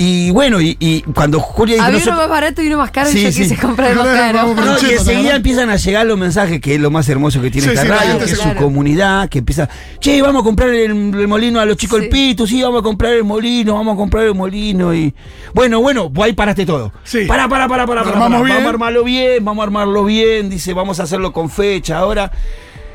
Y 0.00 0.30
bueno, 0.30 0.60
y, 0.60 0.76
y 0.78 1.02
cuando 1.02 1.40
Julia 1.40 1.74
dijo, 1.74 1.84
Había 1.86 1.98
"Nosotros- 1.98 2.14
uno 2.18 2.22
más 2.28 2.30
barato 2.30 2.62
y 2.62 2.68
uno 2.68 2.76
más 2.76 2.92
caro 2.92 3.10
Sí, 3.10 3.18
y 3.18 3.22
yo 3.24 3.32
sí. 3.32 3.42
quise 3.42 3.56
comprar 3.56 3.90
el 3.90 3.96
más 3.96 4.06
caro. 4.06 4.54
No, 4.54 4.62
y 4.62 4.76
Cheto, 4.76 4.86
¿te 4.86 4.94
enseguida 4.94 5.34
empiezan 5.34 5.70
a 5.70 5.76
llegar 5.76 6.06
los 6.06 6.16
mensajes, 6.16 6.60
que 6.60 6.76
es 6.76 6.80
lo 6.80 6.92
más 6.92 7.08
hermoso 7.08 7.42
que 7.42 7.50
tiene 7.50 7.66
Sí, 7.66 7.74
esta 7.74 7.84
radio, 7.96 8.16
que 8.16 8.24
es 8.26 8.38
su 8.38 8.54
comunidad, 8.54 9.28
que 9.28 9.38
empieza, 9.40 9.68
che, 9.98 10.22
vamos 10.22 10.42
a 10.42 10.44
comprar 10.44 10.68
el, 10.70 10.92
el 10.92 11.26
molino 11.26 11.58
a 11.58 11.64
los 11.64 11.76
chicos 11.76 11.96
Sí. 11.98 12.02
del 12.02 12.10
Pitu, 12.10 12.46
sí, 12.46 12.62
vamos 12.62 12.78
a 12.78 12.82
comprar 12.84 13.12
el 13.12 13.24
molino, 13.24 13.74
vamos 13.74 13.94
a 13.94 13.96
comprar 13.96 14.22
el 14.24 14.36
molino 14.36 14.94
y 14.94 15.12
bueno, 15.52 15.80
bueno, 15.80 16.08
vos 16.10 16.26
ahí 16.26 16.32
paraste 16.32 16.64
todo. 16.64 16.92
Sí. 17.02 17.24
Para, 17.26 17.48
para, 17.48 17.66
para, 17.66 17.84
para. 17.84 18.02
bien. 18.04 18.18
vamos 18.20 18.48
a 18.50 18.68
armarlo 18.68 19.02
bien, 19.02 19.44
vamos 19.44 19.62
a 19.62 19.64
armarlo 19.64 20.04
bien, 20.04 20.48
dice, 20.48 20.74
vamos 20.74 21.00
a 21.00 21.02
hacerlo 21.02 21.32
con 21.32 21.50
fecha 21.50 21.98
ahora. 21.98 22.30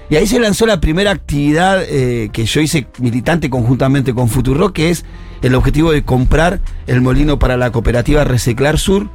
Y 0.09 0.15
ahí 0.15 0.25
se 0.25 0.39
lanzó 0.39 0.65
la 0.65 0.79
primera 0.79 1.11
actividad 1.11 1.83
eh, 1.85 2.29
que 2.31 2.45
yo 2.45 2.61
hice 2.61 2.87
militante 2.99 3.49
conjuntamente 3.49 4.13
con 4.13 4.29
Futurock, 4.29 4.71
que 4.73 4.89
es 4.91 5.03
el 5.43 5.55
objetivo 5.55 5.91
de 5.91 6.03
comprar 6.03 6.59
el 6.87 7.01
molino 7.01 7.37
para 7.37 7.57
la 7.57 7.71
cooperativa 7.71 8.23
Reciclar 8.23 8.79
Sur, 8.79 9.09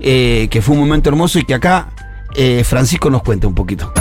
eh, 0.00 0.48
que 0.50 0.62
fue 0.62 0.74
un 0.74 0.80
momento 0.80 1.10
hermoso 1.10 1.38
y 1.38 1.44
que 1.44 1.54
acá 1.54 1.90
eh, 2.36 2.64
Francisco 2.64 3.10
nos 3.10 3.22
cuenta 3.22 3.46
un 3.46 3.54
poquito. 3.54 3.92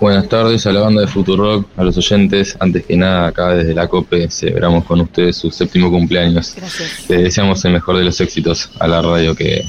Buenas 0.00 0.28
tardes 0.28 0.66
a 0.66 0.72
la 0.72 0.80
banda 0.80 1.00
de 1.00 1.06
Futurock, 1.06 1.66
a 1.76 1.84
los 1.84 1.96
oyentes. 1.96 2.56
Antes 2.60 2.84
que 2.84 2.96
nada, 2.96 3.28
acá 3.28 3.54
desde 3.54 3.74
la 3.74 3.88
COPE 3.88 4.28
celebramos 4.30 4.84
con 4.84 5.00
ustedes 5.00 5.36
su 5.36 5.50
séptimo 5.50 5.90
cumpleaños. 5.90 6.52
Gracias. 6.56 7.08
Le 7.08 7.22
deseamos 7.22 7.64
el 7.64 7.72
mejor 7.72 7.96
de 7.96 8.04
los 8.04 8.20
éxitos 8.20 8.70
a 8.80 8.86
la 8.86 9.00
radio 9.00 9.34
que, 9.34 9.64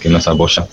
que 0.00 0.08
nos 0.08 0.26
apoya. 0.26 0.66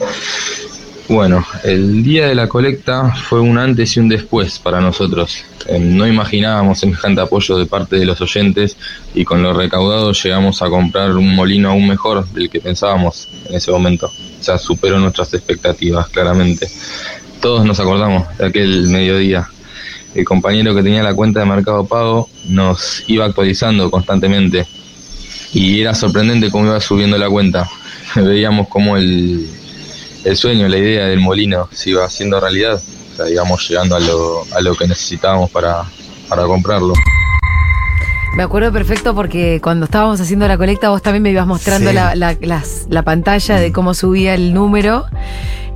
Bueno, 1.11 1.45
el 1.65 2.03
día 2.03 2.27
de 2.27 2.35
la 2.35 2.47
colecta 2.47 3.13
fue 3.13 3.41
un 3.41 3.57
antes 3.57 3.97
y 3.97 3.99
un 3.99 4.07
después 4.07 4.59
para 4.59 4.79
nosotros. 4.79 5.43
Eh, 5.67 5.77
no 5.77 6.07
imaginábamos 6.07 6.79
semejante 6.79 7.19
apoyo 7.19 7.57
de 7.57 7.65
parte 7.65 7.97
de 7.97 8.05
los 8.05 8.21
oyentes 8.21 8.77
y 9.13 9.25
con 9.25 9.43
lo 9.43 9.51
recaudado 9.51 10.13
llegamos 10.13 10.61
a 10.61 10.69
comprar 10.69 11.11
un 11.17 11.35
molino 11.35 11.69
aún 11.69 11.85
mejor 11.85 12.25
del 12.29 12.49
que 12.49 12.61
pensábamos 12.61 13.27
en 13.49 13.55
ese 13.55 13.71
momento. 13.71 14.07
O 14.07 14.41
sea, 14.41 14.57
superó 14.57 14.99
nuestras 14.99 15.33
expectativas, 15.33 16.07
claramente. 16.07 16.69
Todos 17.41 17.65
nos 17.65 17.81
acordamos 17.81 18.25
de 18.37 18.45
aquel 18.45 18.87
mediodía. 18.87 19.49
El 20.15 20.23
compañero 20.23 20.73
que 20.73 20.81
tenía 20.81 21.03
la 21.03 21.13
cuenta 21.13 21.41
de 21.41 21.45
Mercado 21.45 21.85
Pago 21.85 22.29
nos 22.47 23.03
iba 23.07 23.25
actualizando 23.25 23.91
constantemente 23.91 24.65
y 25.51 25.81
era 25.81 25.93
sorprendente 25.93 26.49
cómo 26.49 26.67
iba 26.67 26.79
subiendo 26.79 27.17
la 27.17 27.29
cuenta. 27.29 27.69
Veíamos 28.15 28.69
cómo 28.69 28.95
el, 28.95 29.49
el 30.23 30.37
sueño, 30.37 30.67
la 30.67 30.77
idea 30.77 31.05
del 31.07 31.19
molino 31.19 31.67
se 31.71 31.91
iba 31.91 32.05
haciendo 32.05 32.39
realidad. 32.39 32.81
O 33.13 33.15
sea, 33.15 33.29
íbamos 33.29 33.67
llegando 33.67 33.95
a 33.95 33.99
lo, 33.99 34.43
a 34.55 34.61
lo 34.61 34.75
que 34.75 34.87
necesitábamos 34.87 35.49
para, 35.51 35.83
para 36.29 36.43
comprarlo. 36.43 36.93
Me 38.37 38.43
acuerdo 38.43 38.71
perfecto 38.71 39.13
porque 39.13 39.59
cuando 39.61 39.85
estábamos 39.85 40.21
haciendo 40.21 40.47
la 40.47 40.57
colecta 40.57 40.89
vos 40.89 41.01
también 41.01 41.21
me 41.23 41.31
ibas 41.31 41.45
mostrando 41.45 41.89
Sí. 41.89 41.95
la, 41.95 42.15
la- 42.15 42.37
las- 42.39 42.85
la 42.89 43.03
pantalla 43.03 43.57
de 43.59 43.73
cómo 43.73 43.93
subía 43.93 44.33
el 44.35 44.53
número. 44.53 45.05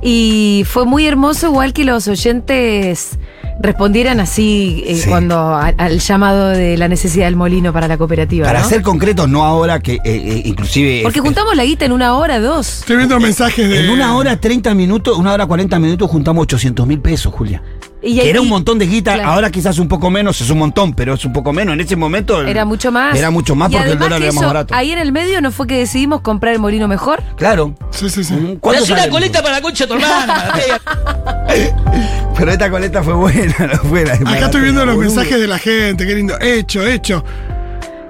Y 0.02 0.64
fue 0.66 0.86
muy 0.86 1.06
hermoso 1.06 1.48
igual 1.48 1.72
que 1.74 1.84
los 1.84 2.06
oyentes 2.08 3.18
respondieran 3.60 4.20
así 4.20 4.84
eh, 4.86 4.96
Sí. 4.96 5.08
cuando 5.08 5.36
a- 5.38 5.72
al 5.76 5.98
llamado 5.98 6.48
de 6.48 6.76
la 6.76 6.88
necesidad 6.88 7.26
del 7.26 7.36
molino 7.36 7.72
para 7.72 7.88
la 7.88 7.96
cooperativa. 7.98 8.46
Para 8.46 8.60
¿no? 8.62 8.68
ser 8.68 8.82
concretos, 8.82 9.28
no 9.28 9.44
ahora 9.44 9.80
que 9.80 9.94
eh, 9.94 10.00
eh, 10.04 10.42
inclusive... 10.44 11.00
Porque 11.02 11.18
eh, 11.18 11.22
juntamos 11.22 11.56
la 11.56 11.64
guita 11.64 11.84
en 11.84 11.92
una 11.92 12.14
hora, 12.14 12.38
dos. 12.40 12.80
Estoy 12.80 12.96
viendo 12.96 13.18
mensajes 13.20 13.68
de. 13.68 13.80
En 13.80 13.90
una 13.90 14.14
hora 14.16 14.36
30 14.40 14.74
minutos, 14.74 15.16
una 15.16 15.32
hora 15.32 15.46
40 15.46 15.78
minutos 15.78 16.10
juntamos 16.10 16.42
800 16.42 16.86
mil 16.86 17.00
pesos, 17.00 17.32
Julia. 17.32 17.62
Y 18.06 18.20
que 18.20 18.30
era 18.30 18.40
un 18.40 18.48
montón 18.48 18.78
de 18.78 18.86
guita, 18.86 19.14
claro. 19.14 19.30
ahora 19.30 19.50
quizás 19.50 19.78
un 19.78 19.88
poco 19.88 20.10
menos, 20.10 20.40
es 20.40 20.48
un 20.50 20.58
montón, 20.58 20.94
pero 20.94 21.14
es 21.14 21.24
un 21.24 21.32
poco 21.32 21.52
menos. 21.52 21.74
En 21.74 21.80
ese 21.80 21.96
momento 21.96 22.40
el- 22.40 22.48
Era 22.48 22.64
mucho 22.64 22.92
más. 22.92 23.16
Era 23.18 23.30
mucho 23.30 23.54
más 23.56 23.70
Y 23.70 23.74
porque 23.76 23.90
el 23.92 23.98
dólar 23.98 24.18
que 24.18 24.24
era 24.26 24.32
más 24.32 24.42
eso, 24.42 24.46
barato. 24.46 24.74
Ahí 24.74 24.92
en 24.92 24.98
el 24.98 25.12
medio 25.12 25.40
no 25.40 25.50
fue 25.50 25.66
que 25.66 25.78
decidimos 25.78 26.20
comprar 26.20 26.54
el 26.54 26.60
molino 26.60 26.86
mejor. 26.88 27.22
Claro. 27.36 27.74
Sí, 27.90 28.08
sí, 28.08 28.22
sí. 28.24 28.58
¿Cuánto 28.60 28.84
Haz 28.84 28.90
una 28.90 29.08
coleta 29.08 29.42
para 29.42 29.56
la 29.56 29.60
concha 29.60 29.84
de 29.86 29.88
tu 29.88 29.94
hermana. 29.94 30.52
Pero 32.38 32.50
esta 32.52 32.70
coleta 32.70 33.02
fue 33.02 33.14
buena, 33.14 33.54
no 33.72 33.78
fue 33.88 34.04
la 34.04 34.14
Acá 34.14 34.46
estoy 34.46 34.60
viendo 34.62 34.84
los 34.84 34.96
mensajes 34.96 35.40
de 35.40 35.46
la 35.46 35.58
gente, 35.58 36.06
qué 36.06 36.14
lindo. 36.14 36.34
Hecho, 36.40 36.86
hecho. 36.86 37.24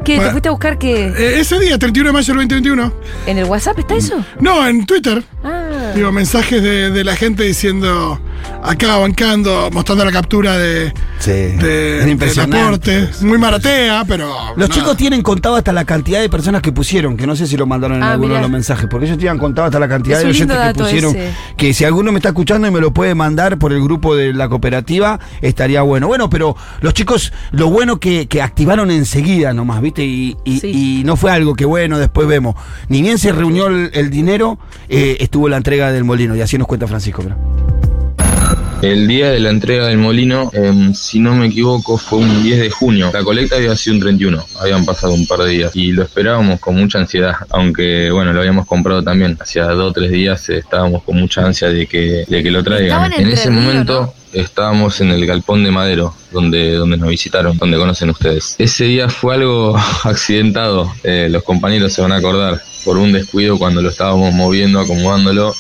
¿Qué? 0.05 0.19
¿Te 0.19 0.31
fuiste 0.31 0.49
a 0.49 0.53
buscar 0.53 0.79
qué? 0.79 1.07
Eh, 1.09 1.41
ese 1.41 1.59
día, 1.59 1.79
31 1.79 2.11
de 2.11 2.13
mayo 2.13 2.35
del 2.35 2.49
2021. 2.49 2.93
¿En 3.27 3.39
el 3.39 3.45
WhatsApp 3.45 3.79
está 3.81 3.97
eso? 3.97 4.25
No, 4.39 4.67
en 4.67 4.87
Twitter. 4.87 5.23
Ah. 5.43 5.93
Digo, 5.97 6.13
mensajes 6.13 6.63
de, 6.63 6.91
de 6.91 7.05
la 7.05 7.17
gente 7.17 7.43
diciendo, 7.43 8.21
acá 8.63 8.97
bancando, 8.97 9.71
mostrando 9.73 10.05
la 10.05 10.13
captura 10.13 10.57
de, 10.59 10.93
Sí. 11.19 11.31
de, 11.31 12.17
aporte. 12.43 13.09
Muy 13.23 13.39
maratea, 13.39 14.05
pero. 14.07 14.29
Los 14.57 14.69
nada. 14.69 14.81
chicos 14.81 14.97
tienen 14.97 15.23
contado 15.23 15.57
hasta 15.57 15.73
la 15.73 15.85
cantidad 15.85 16.21
de 16.21 16.29
personas 16.29 16.63
que 16.63 16.73
pusieron, 16.73 17.17
que 17.17 17.27
no 17.27 17.37
sé 17.37 17.47
si 17.47 17.57
lo 17.57 17.67
mandaron 17.67 17.99
en 17.99 18.03
Ah, 18.03 18.13
alguno 18.13 18.29
mirá. 18.29 18.39
de 18.39 18.43
los 18.43 18.51
mensajes, 18.51 18.87
porque 18.91 19.07
ellos 19.07 19.19
tienen 19.19 19.39
contado 19.39 19.67
hasta 19.67 19.79
la 19.79 19.89
cantidad 19.89 20.19
Es 20.19 20.25
de 20.25 20.31
oyentes 20.31 20.57
que 20.59 20.75
pusieron. 20.75 21.17
ese. 21.17 21.33
Que 21.57 21.75
si 21.75 21.85
alguno 21.85 22.13
me 22.13 22.19
está 22.19 22.29
escuchando 22.31 22.67
y 22.67 22.71
me 22.71 22.81
lo 22.81 22.93
puede 22.93 23.15
mandar 23.15 23.59
por 23.59 23.73
el 23.73 23.83
grupo 23.83 24.15
de 24.17 24.33
la 24.33 24.49
cooperativa, 24.49 25.19
estaría 25.41 25.83
bueno. 25.83 26.07
Bueno, 26.09 26.29
pero 26.31 26.57
los 26.81 26.95
chicos, 26.95 27.33
lo 27.53 27.69
bueno 27.71 27.99
que, 27.99 28.27
que 28.27 28.43
activaron 28.43 28.91
enseguida 28.91 29.53
nomás, 29.53 29.81
¿viste? 29.81 30.05
Y, 30.05 30.37
y- 30.45 30.61
Sí. 30.61 31.01
y 31.01 31.05
no 31.05 31.17
fue 31.17 31.31
algo 31.31 31.55
que 31.55 31.65
bueno, 31.65 31.99
después 31.99 32.27
vemos. 32.29 32.55
Ni 32.89 33.03
bien 33.03 33.19
se 33.19 33.33
reunió 33.33 33.67
el, 33.69 33.91
el 33.95 34.11
dinero, 34.11 34.59
eh, 34.89 35.17
estuvo 35.21 35.49
la 35.49 35.57
entrega 35.57 35.93
del 35.93 36.05
molino, 36.05 36.35
y 36.37 36.41
así 36.41 36.57
nos 36.59 36.67
cuenta 36.67 36.87
Francisco. 36.87 37.23
mirá. 37.23 37.37
El 38.83 39.09
día 39.09 39.31
de 39.31 39.41
la 39.41 39.51
entrega 39.51 39.87
del 39.87 39.97
molino, 39.97 40.51
em, 40.53 40.93
si 40.93 41.19
no 41.19 41.35
me 41.35 41.47
equivoco, 41.47 41.97
fue 41.97 42.19
un 42.19 42.43
10 42.43 42.61
de 42.61 42.71
junio. 42.71 43.11
La 43.13 43.25
colecta 43.25 43.57
había 43.57 43.75
sido 43.75 43.97
un 43.97 44.03
31, 44.03 44.45
habían 44.61 44.85
pasado 44.85 45.15
un 45.15 45.27
par 45.27 45.41
de 45.41 45.51
días 45.51 45.75
y 45.75 45.93
lo 45.93 46.03
esperábamos 46.03 46.61
con 46.61 46.77
mucha 46.77 46.99
ansiedad, 46.99 47.35
aunque 47.51 48.11
bueno, 48.11 48.35
lo 48.35 48.41
habíamos 48.41 48.67
comprado 48.67 49.03
también. 49.03 49.39
Hacía 49.41 49.65
dos 49.65 49.91
o 49.91 49.93
tres 49.93 50.11
días 50.11 50.49
eh, 50.51 50.59
estábamos 50.59 51.03
con 51.05 51.17
mucha 51.17 51.45
ansia 51.45 51.69
de 51.69 51.87
que, 51.87 52.25
de 52.29 52.43
que 52.43 52.51
lo 52.51 52.63
traigan. 52.63 53.13
En 53.15 53.29
ese 53.29 53.51
momento 53.51 54.13
estábamos 54.35 55.01
en 55.01 55.11
el 55.11 55.25
galpón 55.25 55.65
de 55.65 55.71
Madero, 55.71 56.15
donde, 56.31 56.75
donde 56.75 56.99
nos 56.99 57.09
visitaron, 57.09 57.57
donde 57.57 57.79
conocen 57.79 58.11
ustedes. 58.11 58.57
Ese 58.59 58.85
día 58.85 59.09
fue 59.09 59.37
algo 59.37 59.75
accidentado, 60.05 60.93
eh, 61.03 61.29
los 61.31 61.43
compañeros 61.45 61.95
se 61.95 62.03
van 62.03 62.13
a 62.13 62.17
acordar, 62.17 62.61
por 62.85 62.99
un 62.99 63.13
descuido 63.13 63.59
cuando 63.59 63.81
lo 63.81 63.89
estábamos 63.89 64.33
moviendo, 64.35 64.79
acomodándolo 64.79 65.55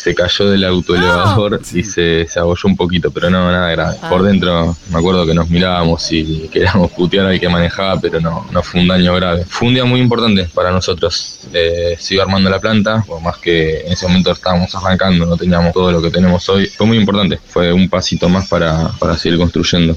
se 0.00 0.14
cayó 0.14 0.48
del 0.48 0.64
autoelevador 0.64 1.60
y 1.74 1.84
se, 1.84 2.26
se 2.26 2.40
abolló 2.40 2.62
un 2.64 2.76
poquito, 2.76 3.10
pero 3.10 3.28
no, 3.28 3.50
nada 3.52 3.70
grave. 3.70 3.96
Por 4.08 4.22
dentro 4.22 4.74
me 4.90 4.98
acuerdo 4.98 5.26
que 5.26 5.34
nos 5.34 5.50
mirábamos 5.50 6.10
y 6.10 6.48
queríamos 6.48 6.90
putear 6.92 7.26
al 7.26 7.38
que 7.38 7.48
manejaba, 7.48 8.00
pero 8.00 8.18
no, 8.18 8.46
no 8.50 8.62
fue 8.62 8.80
un 8.80 8.88
daño 8.88 9.14
grave. 9.14 9.44
Fue 9.46 9.68
un 9.68 9.74
día 9.74 9.84
muy 9.84 10.00
importante 10.00 10.48
para 10.54 10.70
nosotros. 10.70 11.40
Eh, 11.52 11.98
iba 12.10 12.22
armando 12.22 12.48
la 12.48 12.58
planta, 12.58 13.04
por 13.06 13.20
más 13.20 13.36
que 13.36 13.82
en 13.82 13.92
ese 13.92 14.06
momento 14.06 14.32
estábamos 14.32 14.74
arrancando, 14.74 15.26
no 15.26 15.36
teníamos 15.36 15.72
todo 15.74 15.92
lo 15.92 16.00
que 16.00 16.10
tenemos 16.10 16.48
hoy. 16.48 16.66
Fue 16.66 16.86
muy 16.86 16.96
importante, 16.96 17.38
fue 17.48 17.70
un 17.72 17.88
pasito 17.88 18.28
más 18.28 18.48
para, 18.48 18.88
para 18.98 19.18
seguir 19.18 19.38
construyendo. 19.38 19.94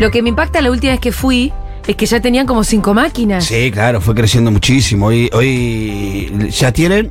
Lo 0.00 0.10
que 0.10 0.22
me 0.22 0.30
impacta 0.30 0.60
la 0.60 0.70
última 0.70 0.92
vez 0.92 1.00
que 1.00 1.12
fui 1.12 1.52
es 1.86 1.96
que 1.96 2.04
ya 2.04 2.20
tenían 2.20 2.46
como 2.46 2.64
cinco 2.64 2.94
máquinas. 2.94 3.46
Sí, 3.46 3.70
claro, 3.70 4.00
fue 4.00 4.14
creciendo 4.14 4.50
muchísimo. 4.50 5.06
Hoy, 5.06 5.30
hoy 5.32 6.50
ya 6.50 6.70
tienen 6.70 7.10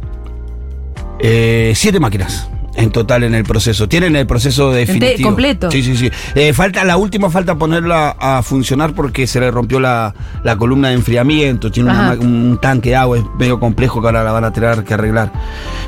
eh, 1.19 1.73
siete 1.75 1.99
máquinas 1.99 2.49
en 2.77 2.91
total 2.91 3.23
en 3.23 3.33
el 3.33 3.43
proceso. 3.43 3.89
Tienen 3.89 4.15
el 4.15 4.27
proceso 4.27 4.71
definitivo. 4.71 5.29
completo. 5.29 5.69
Sí, 5.71 5.81
sí, 5.81 5.97
sí. 5.97 6.09
Eh, 6.35 6.53
falta, 6.53 6.83
la 6.85 6.97
última 6.97 7.29
falta 7.29 7.55
ponerla 7.55 8.15
a 8.19 8.43
funcionar 8.43 8.93
porque 8.93 9.25
se 9.25 9.39
le 9.39 9.49
rompió 9.51 9.79
la, 9.79 10.13
la 10.43 10.57
columna 10.57 10.89
de 10.89 10.93
enfriamiento. 10.93 11.71
Tiene 11.71 11.89
una 11.89 12.11
un 12.13 12.59
tanque 12.61 12.89
de 12.91 12.95
agua, 12.95 13.17
es 13.17 13.23
medio 13.37 13.59
complejo 13.59 13.99
que 13.99 14.07
ahora 14.07 14.23
la 14.23 14.31
van 14.31 14.43
a 14.43 14.53
tener 14.53 14.83
que 14.83 14.93
arreglar. 14.93 15.33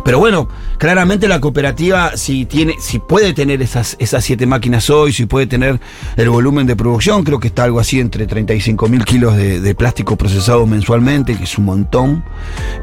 Pero 0.04 0.18
bueno, 0.18 0.50
claramente 0.80 1.28
la 1.28 1.40
cooperativa, 1.40 2.18
si 2.18 2.46
tiene, 2.46 2.74
si 2.80 2.98
puede 2.98 3.34
tener 3.34 3.62
esas, 3.62 3.96
esas 4.00 4.24
siete 4.24 4.48
máquinas 4.48 4.90
hoy, 4.90 5.14
si 5.14 5.28
puede 5.28 5.46
tener 5.46 5.80
el 6.18 6.30
volumen 6.30 6.66
de 6.66 6.76
producción, 6.76 7.24
creo 7.24 7.40
que 7.40 7.50
está 7.50 7.66
algo 7.66 7.80
así 7.80 8.00
entre 8.00 8.26
35 8.26 8.88
mil 8.88 9.06
kilos 9.06 9.38
de, 9.38 9.62
de 9.62 9.76
plástico 9.76 10.18
procesado 10.18 10.66
mensualmente, 10.66 11.38
que 11.38 11.44
es 11.44 11.58
un 11.58 11.66
montón. 11.66 12.24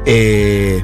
Eh, 0.05 0.81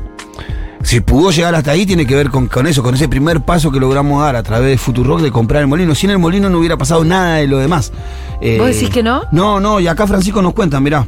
si 0.84 1.00
pudo 1.00 1.32
llegar 1.32 1.56
hasta 1.56 1.72
ahí, 1.72 1.86
tiene 1.86 2.06
que 2.06 2.16
ver 2.16 2.30
con, 2.30 2.48
con 2.48 2.68
eso, 2.68 2.84
con 2.84 2.94
ese 2.94 3.08
primer 3.08 3.42
paso 3.42 3.72
que 3.72 3.80
logramos 3.80 4.22
dar 4.22 4.36
a 4.36 4.44
través 4.44 4.70
de 4.70 4.78
Futurock 4.78 5.22
de 5.22 5.32
comprar 5.32 5.62
el 5.62 5.68
molino. 5.68 5.96
Sin 5.96 6.10
el 6.10 6.20
molino 6.20 6.50
no 6.50 6.60
hubiera 6.60 6.78
pasado 6.78 7.04
nada 7.04 7.38
de 7.38 7.48
lo 7.48 7.58
demás. 7.58 7.92
Eh, 8.42 8.58
¿Vos 8.60 8.68
decís 8.68 8.90
que 8.90 9.02
no? 9.02 9.24
No, 9.32 9.60
no, 9.60 9.80
y 9.80 9.88
acá 9.88 10.06
Francisco 10.06 10.42
nos 10.42 10.54
cuenta, 10.54 10.80
mirá. 10.80 11.08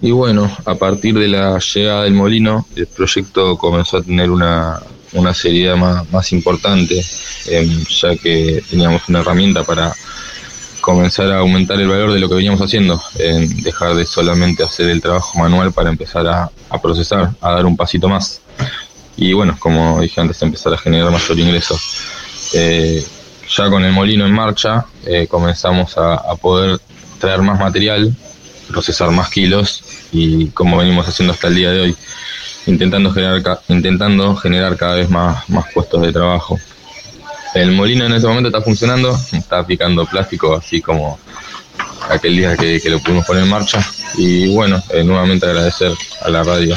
Y 0.00 0.10
bueno, 0.10 0.50
a 0.64 0.74
partir 0.74 1.18
de 1.18 1.28
la 1.28 1.58
llegada 1.58 2.02
del 2.02 2.14
molino, 2.14 2.66
el 2.76 2.86
proyecto 2.86 3.56
comenzó 3.56 3.98
a 3.98 4.02
tener 4.02 4.30
una, 4.30 4.80
una 5.12 5.32
seriedad 5.32 5.76
más, 5.76 6.10
más 6.12 6.32
importante, 6.32 7.02
em, 7.46 7.84
ya 7.84 8.16
que 8.16 8.62
teníamos 8.68 9.08
una 9.08 9.20
herramienta 9.20 9.64
para 9.64 9.92
comenzar 10.86 11.32
a 11.32 11.38
aumentar 11.38 11.80
el 11.80 11.88
valor 11.88 12.12
de 12.12 12.20
lo 12.20 12.28
que 12.28 12.36
veníamos 12.36 12.60
haciendo, 12.60 13.02
en 13.18 13.60
dejar 13.64 13.96
de 13.96 14.06
solamente 14.06 14.62
hacer 14.62 14.88
el 14.88 15.02
trabajo 15.02 15.36
manual 15.36 15.72
para 15.72 15.90
empezar 15.90 16.24
a, 16.28 16.48
procesar, 16.80 17.32
a 17.40 17.50
dar 17.54 17.66
un 17.66 17.76
pasito 17.76 18.08
más. 18.08 18.40
Y 19.16 19.32
bueno, 19.32 19.56
como 19.58 20.00
dije 20.00 20.20
antes, 20.20 20.40
empezar 20.42 20.72
a 20.72 20.78
generar 20.78 21.10
mayor 21.10 21.40
ingreso. 21.40 21.76
Eh, 22.52 23.04
ya 23.48 23.68
con 23.68 23.84
el 23.84 23.90
molino 23.90 24.26
en 24.26 24.32
marcha, 24.32 24.86
eh, 25.04 25.26
comenzamos 25.26 25.98
a, 25.98 26.14
a 26.14 26.36
poder 26.36 26.78
traer 27.18 27.42
más 27.42 27.58
material, 27.58 28.14
procesar 28.68 29.10
más 29.10 29.28
kilos 29.28 29.82
y 30.12 30.50
como 30.50 30.76
venimos 30.76 31.08
haciendo 31.08 31.32
hasta 31.32 31.48
el 31.48 31.56
día 31.56 31.72
de 31.72 31.80
hoy, 31.80 31.96
intentando 32.66 33.10
generar, 33.10 33.60
intentando 33.66 34.36
generar 34.36 34.76
cada 34.76 34.94
vez 34.94 35.10
más, 35.10 35.48
más 35.50 35.64
puestos 35.74 36.00
de 36.00 36.12
trabajo. 36.12 36.60
El 37.56 37.72
molino 37.72 38.04
en 38.04 38.12
este 38.12 38.28
momento 38.28 38.48
está 38.48 38.60
funcionando, 38.60 39.18
está 39.32 39.66
picando 39.66 40.04
plástico 40.04 40.54
así 40.56 40.82
como 40.82 41.18
aquel 42.10 42.36
día 42.36 42.54
que, 42.54 42.78
que 42.80 42.90
lo 42.90 42.98
pudimos 42.98 43.24
poner 43.24 43.44
en 43.44 43.48
marcha. 43.48 43.80
Y 44.18 44.54
bueno, 44.54 44.82
eh, 44.90 45.02
nuevamente 45.02 45.46
agradecer 45.46 45.90
a 46.22 46.28
la 46.28 46.42
radio 46.42 46.74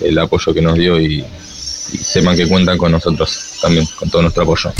el 0.00 0.16
apoyo 0.18 0.54
que 0.54 0.62
nos 0.62 0.76
dio 0.78 1.00
y, 1.00 1.24
y 1.92 1.98
sepan 1.98 2.36
que 2.36 2.46
cuentan 2.46 2.78
con 2.78 2.92
nosotros 2.92 3.58
también, 3.60 3.84
con 3.98 4.10
todo 4.10 4.22
nuestro 4.22 4.44
apoyo. 4.44 4.72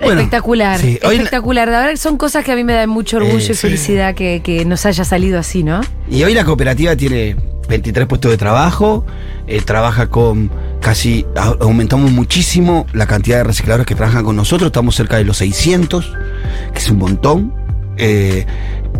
Bueno, 0.00 0.20
espectacular, 0.22 0.80
sí, 0.80 0.98
espectacular. 1.02 1.68
La 1.68 1.80
verdad 1.80 1.96
son 1.96 2.16
cosas 2.16 2.42
que 2.42 2.52
a 2.52 2.56
mí 2.56 2.64
me 2.64 2.72
dan 2.72 2.88
mucho 2.88 3.18
orgullo 3.18 3.36
Eh, 3.36 3.42
y 3.52 3.54
sí. 3.54 3.54
felicidad 3.54 4.14
que, 4.14 4.40
que 4.42 4.64
nos 4.64 4.86
haya 4.86 5.04
salido 5.04 5.38
así, 5.38 5.62
¿no? 5.62 5.82
Y 6.10 6.24
hoy 6.24 6.32
la 6.32 6.46
cooperativa 6.46 6.96
tiene 6.96 7.36
23 7.68 8.06
puestos 8.08 8.30
de 8.30 8.38
trabajo, 8.38 9.04
eh, 9.46 9.60
trabaja 9.60 10.08
con 10.08 10.50
casi, 10.80 11.26
aumentamos 11.60 12.10
muchísimo 12.10 12.86
la 12.92 13.06
cantidad 13.06 13.38
de 13.38 13.44
recicladores 13.44 13.86
que 13.86 13.94
trabajan 13.94 14.24
con 14.24 14.36
nosotros, 14.36 14.68
estamos 14.68 14.94
cerca 14.96 15.16
de 15.16 15.24
los 15.24 15.36
600, 15.38 16.12
que 16.72 16.78
es 16.78 16.90
un 16.90 16.98
montón, 16.98 17.54
eh, 17.96 18.46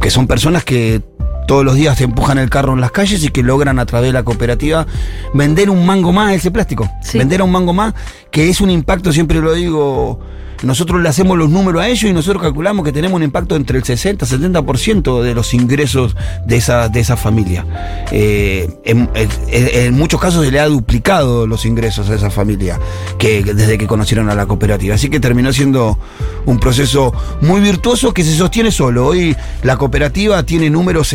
que 0.01 0.11
son 0.11 0.27
personas 0.27 0.65
que 0.65 1.03
todos 1.49 1.65
los 1.65 1.75
días 1.75 1.97
te 1.97 2.05
empujan 2.05 2.39
el 2.39 2.49
carro 2.49 2.75
en 2.75 2.81
las 2.81 2.93
calles 2.93 3.25
y 3.25 3.29
que 3.31 3.43
logran 3.43 3.79
a 3.81 3.87
través 3.87 4.09
de 4.09 4.13
la 4.13 4.23
cooperativa 4.23 4.87
vender 5.35 5.69
un 5.69 5.85
mango 5.85 6.13
más 6.13 6.33
ese 6.33 6.51
plástico, 6.51 6.89
Sí. 7.03 7.19
vender 7.19 7.41
a 7.41 7.45
un 7.45 7.51
mango 7.51 7.73
más, 7.73 7.95
que 8.31 8.49
es 8.49 8.61
un 8.61 8.71
impacto, 8.71 9.13
siempre 9.13 9.41
lo 9.41 9.53
digo, 9.55 10.21
nosotros 10.63 11.01
le 11.01 11.09
hacemos 11.09 11.39
los 11.39 11.49
números 11.49 11.83
a 11.83 11.89
ellos 11.89 12.11
y 12.11 12.13
nosotros 12.13 12.43
calculamos 12.43 12.85
que 12.85 12.93
tenemos 12.93 13.17
un 13.17 13.23
impacto 13.23 13.57
entre 13.57 13.79
el 13.79 13.85
60 13.85 14.25
y 14.25 14.29
70% 14.29 15.23
de 15.23 15.35
los 15.35 15.55
ingresos 15.55 16.17
de 16.47 16.57
esa, 16.57 16.89
de 16.89 17.01
esa 17.01 17.17
familia. 17.17 17.65
Eh, 18.11 18.69
en, 18.85 19.95
muchos 19.95 20.21
casos 20.21 20.45
se 20.45 20.51
le 20.51 20.61
ha 20.61 20.67
duplicado 20.67 21.47
los 21.47 21.65
ingresos 21.65 22.11
a 22.11 22.15
esa 22.15 22.31
familia 22.31 22.79
que 23.19 23.43
desde 23.43 23.79
que 23.79 23.87
conocieron 23.87 24.29
a 24.29 24.35
la 24.35 24.47
cooperativa. 24.47 24.95
Así 24.95 25.09
que 25.09 25.21
terminó 25.21 25.53
siendo 25.53 25.99
un 26.47 26.59
proceso 26.59 27.13
muy 27.41 27.61
virtuoso 27.61 28.13
que 28.13 28.25
se 28.25 28.37
sostiene 28.37 28.71
solo. 28.71 29.07
Hoy 29.07 29.37
la 29.63 29.77
cooperativa 29.77 30.43
tiene 30.43 30.71
números 30.71 31.15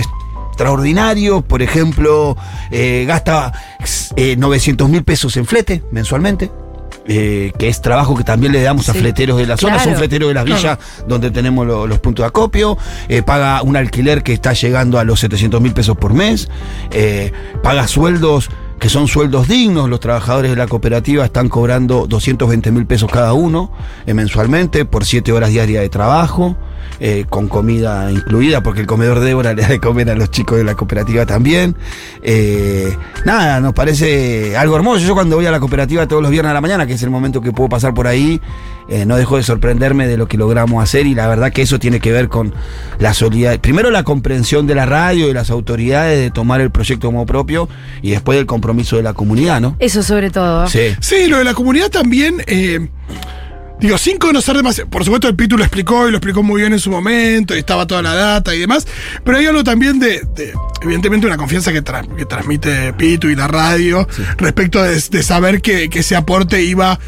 extraordinarios, 0.56 1.44
por 1.44 1.62
ejemplo, 1.62 2.36
eh, 2.72 3.06
gasta 3.08 3.52
eh, 4.16 4.36
900 4.38 4.90
mil 4.90 5.04
pesos 5.04 5.38
en 5.38 5.46
flete 5.46 5.84
mensualmente. 5.92 6.50
Eh, 7.08 7.52
que 7.58 7.68
es 7.70 7.82
trabajo 7.82 8.16
que 8.16 8.24
también 8.24 8.52
le 8.52 8.62
damos 8.62 8.90
a 8.90 8.94
fleteros 8.94 9.38
de 9.38 9.46
la 9.46 9.58
zona, 9.58 9.76
Claro. 9.76 9.92
son 9.92 9.98
fleteros 10.00 10.28
de 10.30 10.34
las 10.34 10.46
villas 10.46 10.78
donde 11.08 11.30
tenemos 11.32 11.66
lo- 11.68 11.86
los 11.88 12.00
puntos 12.00 12.24
de 12.24 12.28
acopio, 12.28 12.78
eh, 13.10 13.22
paga 13.22 13.62
un 13.62 13.76
alquiler 13.78 14.24
que 14.24 14.34
está 14.34 14.54
llegando 14.54 14.98
a 15.00 15.04
los 15.04 15.20
700 15.20 15.62
mil 15.62 15.74
pesos 15.74 15.96
por 15.98 16.14
mes, 16.14 16.50
eh, 16.92 17.32
paga 17.62 17.88
sueldos 17.88 18.50
que 18.80 18.90
son 18.90 19.08
sueldos 19.08 19.48
dignos, 19.48 19.90
los 19.90 20.00
trabajadores 20.02 20.52
de 20.52 20.58
la 20.58 20.68
cooperativa 20.68 21.24
están 21.24 21.48
cobrando 21.48 22.08
220 22.08 22.72
mil 22.72 22.86
pesos 22.86 23.10
cada 23.10 23.32
uno 23.34 23.72
mensualmente 24.06 24.84
por 24.86 25.06
7 25.06 25.32
horas 25.32 25.50
diarias 25.52 25.82
de 25.82 25.90
trabajo, 25.90 26.58
eh, 27.00 27.26
con 27.30 27.48
comida 27.48 28.12
incluida, 28.12 28.64
porque 28.64 28.82
el 28.82 28.88
comedor 28.88 29.20
de 29.20 29.28
Débora 29.28 29.54
le 29.56 29.62
da 29.62 29.68
de 29.68 29.80
comer 29.80 30.10
a 30.10 30.16
los 30.16 30.32
chicos 30.32 30.58
de 30.58 30.64
la 30.64 30.76
cooperativa 30.76 31.26
también. 31.26 31.76
Eh, 32.22 32.96
nada, 33.26 33.60
nos 33.60 33.74
parece 33.74 34.56
algo 34.58 34.76
hermoso. 34.76 35.06
Yo 35.06 35.14
cuando 35.14 35.36
voy 35.36 35.46
a 35.46 35.52
la 35.52 35.60
cooperativa 35.60 36.08
todos 36.08 36.22
los 36.22 36.32
viernes 36.32 36.52
a 36.52 36.54
la 36.54 36.62
mañana, 36.62 36.86
que 36.86 36.94
es 36.94 37.04
el 37.04 37.10
momento 37.10 37.42
que 37.42 37.52
puedo 37.52 37.70
pasar 37.70 37.94
por 37.94 38.08
ahí, 38.08 38.40
eh, 38.88 39.06
no 39.06 39.18
dejo 39.18 39.38
de 39.38 39.44
sorprenderme 39.44 40.08
de 40.08 40.16
lo 40.16 40.28
que 40.28 40.38
logramos 40.38 40.84
hacer 40.84 41.08
y 41.08 41.16
la 41.16 41.28
verdad 41.28 41.52
que 41.52 41.64
eso 41.64 41.80
tiene 41.80 42.00
que 42.00 42.12
ver 42.12 42.30
con 42.30 42.54
la 43.00 43.14
solidaridad. 43.14 43.60
Primero 43.60 43.90
la 43.90 44.04
comprensión 44.04 44.68
de 44.68 44.76
la 44.76 44.86
radio 44.86 45.26
y 45.26 45.28
de 45.30 45.34
las 45.34 45.50
autoridades 45.50 46.20
de 46.20 46.32
tomar 46.32 46.62
el 46.62 46.70
proyecto 46.70 47.08
como 47.08 47.26
propio 47.26 47.68
y 48.02 48.12
después 48.12 48.40
el 48.40 48.46
compromiso 48.46 48.96
de 48.98 49.04
la 49.04 49.14
comunidad, 49.14 49.60
¿no? 49.60 49.76
Eso 49.80 50.04
sobre 50.04 50.30
todo. 50.30 50.68
Sí. 50.68 50.96
Sí, 51.00 51.28
lo 51.28 51.40
de 51.40 51.44
la 51.44 51.54
comunidad 51.54 51.90
también. 51.90 52.42
Digo, 53.80 53.98
sin 53.98 54.18
conocer 54.18 54.56
demasiado. 54.58 54.90
Por 54.90 55.04
supuesto, 55.04 55.28
el 55.28 55.36
Pitu 55.36 55.58
lo 55.58 55.64
explicó 55.64 56.08
y 56.08 56.12
lo 56.12 56.18
explicó 56.18 56.44
muy 56.44 56.62
bien 56.62 56.74
en 56.74 56.80
su 56.80 56.90
momento, 56.90 57.56
y 57.56 57.60
estaba 57.60 57.86
toda 57.86 58.02
la 58.02 58.14
data 58.14 58.54
y 58.56 58.60
demás. 58.60 58.88
Pero 59.24 59.38
hay 59.38 59.46
algo 59.46 59.64
también 59.64 60.00
de, 60.00 60.22
de, 60.36 60.54
evidentemente, 60.82 61.28
una 61.28 61.38
confianza 61.38 61.72
que, 61.72 61.84
tra- 61.84 62.08
que 62.16 62.26
transmite 62.26 62.94
Pitu 62.94 63.28
y 63.30 63.36
la 63.36 63.48
radio 63.48 64.08
respecto 64.38 64.82
de, 64.82 65.02
de 65.10 65.24
saber 65.24 65.62
que, 65.62 65.90
que 65.90 66.00
ese 66.00 66.16
aporte 66.16 66.64
iba 66.64 67.00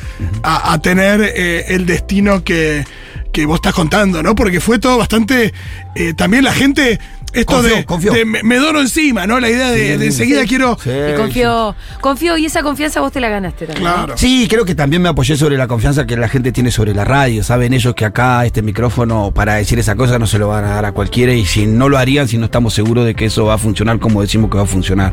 a, 0.44 0.74
a 0.74 0.82
tener 0.82 1.22
eh, 1.36 1.66
el 1.70 1.86
destino 1.86 2.44
que, 2.44 2.86
que 3.32 3.46
vos 3.46 3.56
estás 3.56 3.74
contando, 3.74 4.22
¿no? 4.24 4.36
Porque 4.36 4.60
fue 4.62 4.80
todo 4.80 4.98
bastante. 4.98 5.54
eh, 5.96 6.14
también 6.16 6.44
la 6.44 6.54
gente. 6.54 7.00
Esto 7.34 7.56
Confió, 7.56 7.76
de, 7.76 7.86
confió. 7.86 8.14
de 8.14 8.26
me, 8.26 8.42
me 8.42 8.56
dono 8.58 8.80
encima, 8.80 9.28
¿no? 9.28 9.40
La 9.40 9.50
idea 9.50 9.70
de, 9.70 9.94
Sí. 9.94 9.98
de 9.98 10.06
enseguida 10.06 10.46
quiero. 10.46 10.78
Sí, 10.82 10.90
Y 10.90 11.16
confío, 11.16 11.76
confío 12.02 12.38
y 12.38 12.46
esa 12.46 12.64
confianza 12.64 13.02
vos 13.02 13.12
te 13.12 13.20
la 13.20 13.30
ganaste 13.30 13.66
también. 13.68 13.84
Claro. 13.92 14.18
Sí, 14.18 14.48
creo 14.50 14.64
que 14.66 14.74
también 14.76 15.02
me 15.02 15.10
apoyé 15.10 15.36
sobre 15.36 15.58
la 15.58 15.68
confianza 15.68 16.06
que 16.08 16.16
la 16.18 16.30
gente 16.30 16.52
tiene 16.52 16.72
sobre 16.72 16.94
la 16.96 17.04
radio. 17.04 17.44
Saben 17.44 17.74
ellos 17.74 17.94
que 17.96 18.06
acá 18.06 18.46
este 18.46 18.62
micrófono 18.62 19.32
para 19.36 19.56
decir 19.56 19.78
esa 19.78 19.96
cosa 19.96 20.18
no 20.18 20.26
se 20.26 20.40
lo 20.40 20.48
van 20.48 20.64
a 20.66 20.70
dar 20.76 20.86
a 20.86 20.94
cualquiera 20.94 21.34
y 21.34 21.46
si 21.46 21.66
no 21.68 21.90
lo 21.90 21.98
harían, 21.98 22.28
si 22.28 22.38
no 22.38 22.46
estamos 22.46 22.74
seguros 22.74 23.06
de 23.06 23.14
que 23.14 23.26
eso 23.26 23.46
va 23.46 23.56
a 23.56 23.58
funcionar 23.58 24.00
como 24.00 24.22
decimos 24.22 24.50
que 24.50 24.58
va 24.58 24.64
a 24.64 24.68
funcionar. 24.68 25.12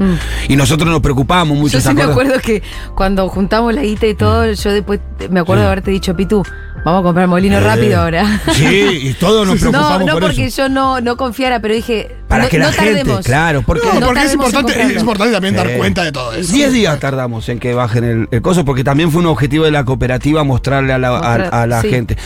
Y 0.49 0.56
nosotros 0.56 0.88
nos 0.88 1.00
preocupamos 1.00 1.59
mucho. 1.59 1.75
Yo 1.75 1.80
¿se 1.80 1.88
sí 1.88 1.94
me 1.94 2.02
acuerdo 2.04 2.38
que 2.40 2.62
cuando 2.94 3.28
juntamos 3.28 3.75
la 3.75 3.83
guita 3.83 4.06
y 4.06 4.14
todo, 4.14 4.50
yo 4.50 4.73
después 4.73 5.00
me 5.30 5.40
acuerdo 5.40 5.62
Sí. 5.62 5.64
de 5.64 5.66
haberte 5.66 5.90
dicho, 5.90 6.14
Pitu, 6.16 6.42
vamos 6.85 7.00
a 7.00 7.03
comprar 7.03 7.26
molino 7.29 7.57
Eh, 7.57 7.61
rápido 7.61 8.00
ahora. 8.00 8.41
Sí, 8.53 8.67
y 9.03 9.12
todos 9.14 9.47
nos 9.47 9.57
No, 9.62 9.71
preocupamos 9.71 10.07
no 10.07 10.12
por 10.14 10.23
porque 10.23 10.45
eso. 10.47 10.62
yo 10.62 10.69
no, 10.69 11.00
no 11.00 11.17
confiara, 11.17 11.61
pero 11.61 11.75
dije, 11.75 12.14
Para 12.29 12.45
no, 12.45 12.49
que 12.49 12.59
la 12.59 12.67
no 12.67 12.73
gente, 12.73 12.95
tardemos. 12.99 13.25
claro, 13.25 13.62
porque- 13.62 13.87
No, 13.87 14.00
No 14.00 14.07
porque 14.07 14.23
es 14.25 14.33
importante, 14.35 14.83
es 14.83 15.00
importante 15.00 15.33
también 15.33 15.55
dar 15.57 15.76
cuenta 15.76 16.03
de 16.05 16.12
todo 16.12 16.33
eso. 16.33 16.53
10 16.53 16.73
días 16.73 16.99
tardamos 17.00 17.49
en 17.49 17.59
que 17.59 17.75
bajen 17.75 18.05
el, 18.05 18.29
el 18.31 18.43
coso, 18.43 18.64
porque 18.64 18.85
también 18.85 19.11
fue 19.11 19.21
un 19.21 19.26
objetivo 19.26 19.64
de 19.64 19.71
la 19.71 19.85
cooperativa 19.85 20.45
mostrarle 20.45 20.93
a 20.93 20.99
la, 20.99 21.09
a- 21.09 21.12
Mostrar, 21.12 21.55
a 21.55 21.67
la 21.67 21.81
sí. 21.83 21.88
gente. 21.91 22.17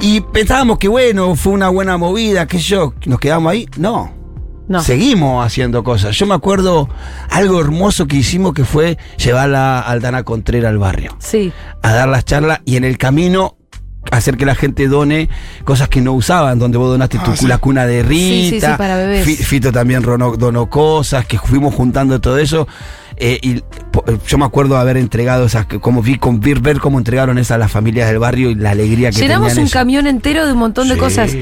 Y 0.00 0.20
pensábamos 0.20 0.78
que 0.78 0.88
bueno, 0.88 1.34
fue 1.36 1.52
una 1.52 1.68
buena 1.68 1.96
movida, 1.96 2.46
qué 2.46 2.58
sé 2.58 2.64
yo, 2.64 2.94
nos 3.06 3.18
quedamos 3.18 3.50
ahí. 3.52 3.66
No. 3.76 4.20
No. 4.68 4.80
Seguimos 4.82 5.44
haciendo 5.44 5.82
cosas. 5.82 6.16
Yo 6.16 6.24
me 6.24 6.34
acuerdo 6.34 6.88
algo 7.30 7.60
hermoso 7.60 8.06
que 8.06 8.16
hicimos 8.16 8.54
que 8.54 8.64
fue 8.64 8.96
llevarla 9.18 9.80
a 9.80 9.90
Aldana 9.90 10.22
Contrera 10.22 10.68
al 10.68 10.78
barrio, 10.78 11.16
Sí, 11.18 11.52
a 11.82 11.92
dar 11.92 12.08
las 12.08 12.24
charlas 12.24 12.60
y 12.64 12.76
en 12.76 12.84
el 12.84 12.96
camino 12.96 13.56
hacer 14.10 14.36
que 14.36 14.44
la 14.44 14.54
gente 14.54 14.88
done 14.88 15.28
cosas 15.64 15.88
que 15.88 16.00
no 16.00 16.12
usaban, 16.12 16.58
donde 16.58 16.76
vos 16.78 16.90
donaste 16.90 17.18
tu, 17.18 17.30
Ah, 17.30 17.36
sí. 17.36 17.46
la 17.46 17.58
cuna 17.58 17.86
de 17.86 18.02
Rita, 18.02 18.14
Sí, 18.34 18.50
sí, 18.50 18.60
sí, 18.60 18.66
para 18.76 18.96
bebés. 18.96 19.46
Fito 19.46 19.72
también 19.72 20.02
donó 20.02 20.66
cosas, 20.68 21.24
que 21.26 21.38
fuimos 21.38 21.74
juntando 21.74 22.20
todo 22.20 22.38
eso. 22.38 22.66
eh, 23.16 23.38
y 23.42 23.62
yo 24.26 24.38
me 24.38 24.44
acuerdo 24.44 24.76
haber 24.76 24.96
entregado 24.96 25.44
esas, 25.46 25.66
como 25.66 26.02
vi, 26.02 26.18
con, 26.18 26.40
ver, 26.40 26.78
cómo 26.80 26.98
entregaron 26.98 27.38
esas 27.38 27.56
a 27.56 27.58
las 27.58 27.70
familias 27.70 28.08
del 28.08 28.18
barrio 28.18 28.50
y 28.50 28.54
la 28.54 28.70
alegría 28.70 29.10
que 29.10 29.18
Llenamos 29.18 29.48
tenían 29.48 29.64
un 29.66 29.70
camión 29.70 30.06
entero 30.06 30.46
de 30.46 30.52
un 30.52 30.58
montón 30.58 30.88
de 30.88 30.94
Sí. 30.94 31.00
cosas. 31.00 31.32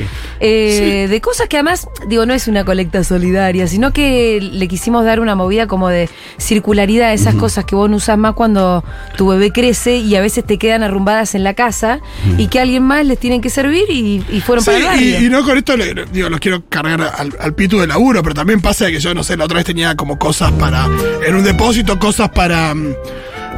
Eh, 0.40 1.06
De 1.10 1.20
cosas 1.20 1.48
que 1.48 1.56
además, 1.56 1.88
digo, 2.08 2.26
no 2.26 2.34
es 2.34 2.48
una 2.48 2.64
colecta 2.64 3.04
solidaria, 3.04 3.66
sino 3.66 3.92
que 3.92 4.40
le 4.40 4.68
quisimos 4.68 5.04
dar 5.04 5.20
una 5.20 5.34
movida 5.34 5.66
como 5.66 5.88
de 5.88 6.08
circularidad 6.38 7.08
a 7.08 7.12
esas 7.12 7.34
cosas 7.34 7.64
que 7.64 7.74
vos 7.74 7.88
no 7.90 7.96
usás 7.96 8.18
más 8.18 8.34
cuando 8.34 8.82
tu 9.16 9.28
bebé 9.28 9.50
crece 9.52 9.96
y 9.98 10.14
a 10.16 10.20
veces 10.20 10.44
te 10.44 10.58
quedan 10.58 10.82
arrumbadas 10.82 11.34
en 11.34 11.44
la 11.44 11.54
casa 11.54 12.00
y 12.38 12.46
que 12.48 12.58
a 12.58 12.62
alguien 12.62 12.82
más 12.82 13.04
les 13.06 13.18
tienen 13.18 13.40
que 13.40 13.50
servir 13.50 13.84
y, 13.90 14.24
y 14.30 14.40
fueron 14.40 14.64
Sí, 14.64 14.70
para 14.70 14.78
el 14.78 14.84
barrio. 14.84 15.20
y, 15.20 15.26
y 15.26 15.28
no 15.28 15.44
con 15.44 15.56
esto 15.58 15.76
le- 15.76 16.06
digo, 16.12 16.28
los 16.28 16.40
quiero 16.40 16.62
cargar 16.68 17.00
al, 17.16 17.36
al 17.38 17.54
pitu 17.54 17.78
de 17.78 17.86
laburo, 17.86 18.22
pero 18.22 18.34
también 18.34 18.60
pasa 18.60 18.86
de 18.86 18.92
que 18.92 19.00
yo, 19.00 19.14
no 19.14 19.22
sé, 19.22 19.36
la 19.36 19.44
otra 19.44 19.56
vez 19.58 19.66
tenía 19.66 19.94
como 19.96 20.18
cosas 20.18 20.52
para, 20.52 20.86
en 21.26 21.34
un 21.34 21.44
depósito, 21.44 21.98
cosas 21.98 22.30
para, 22.30 22.39
mm, 22.48 22.94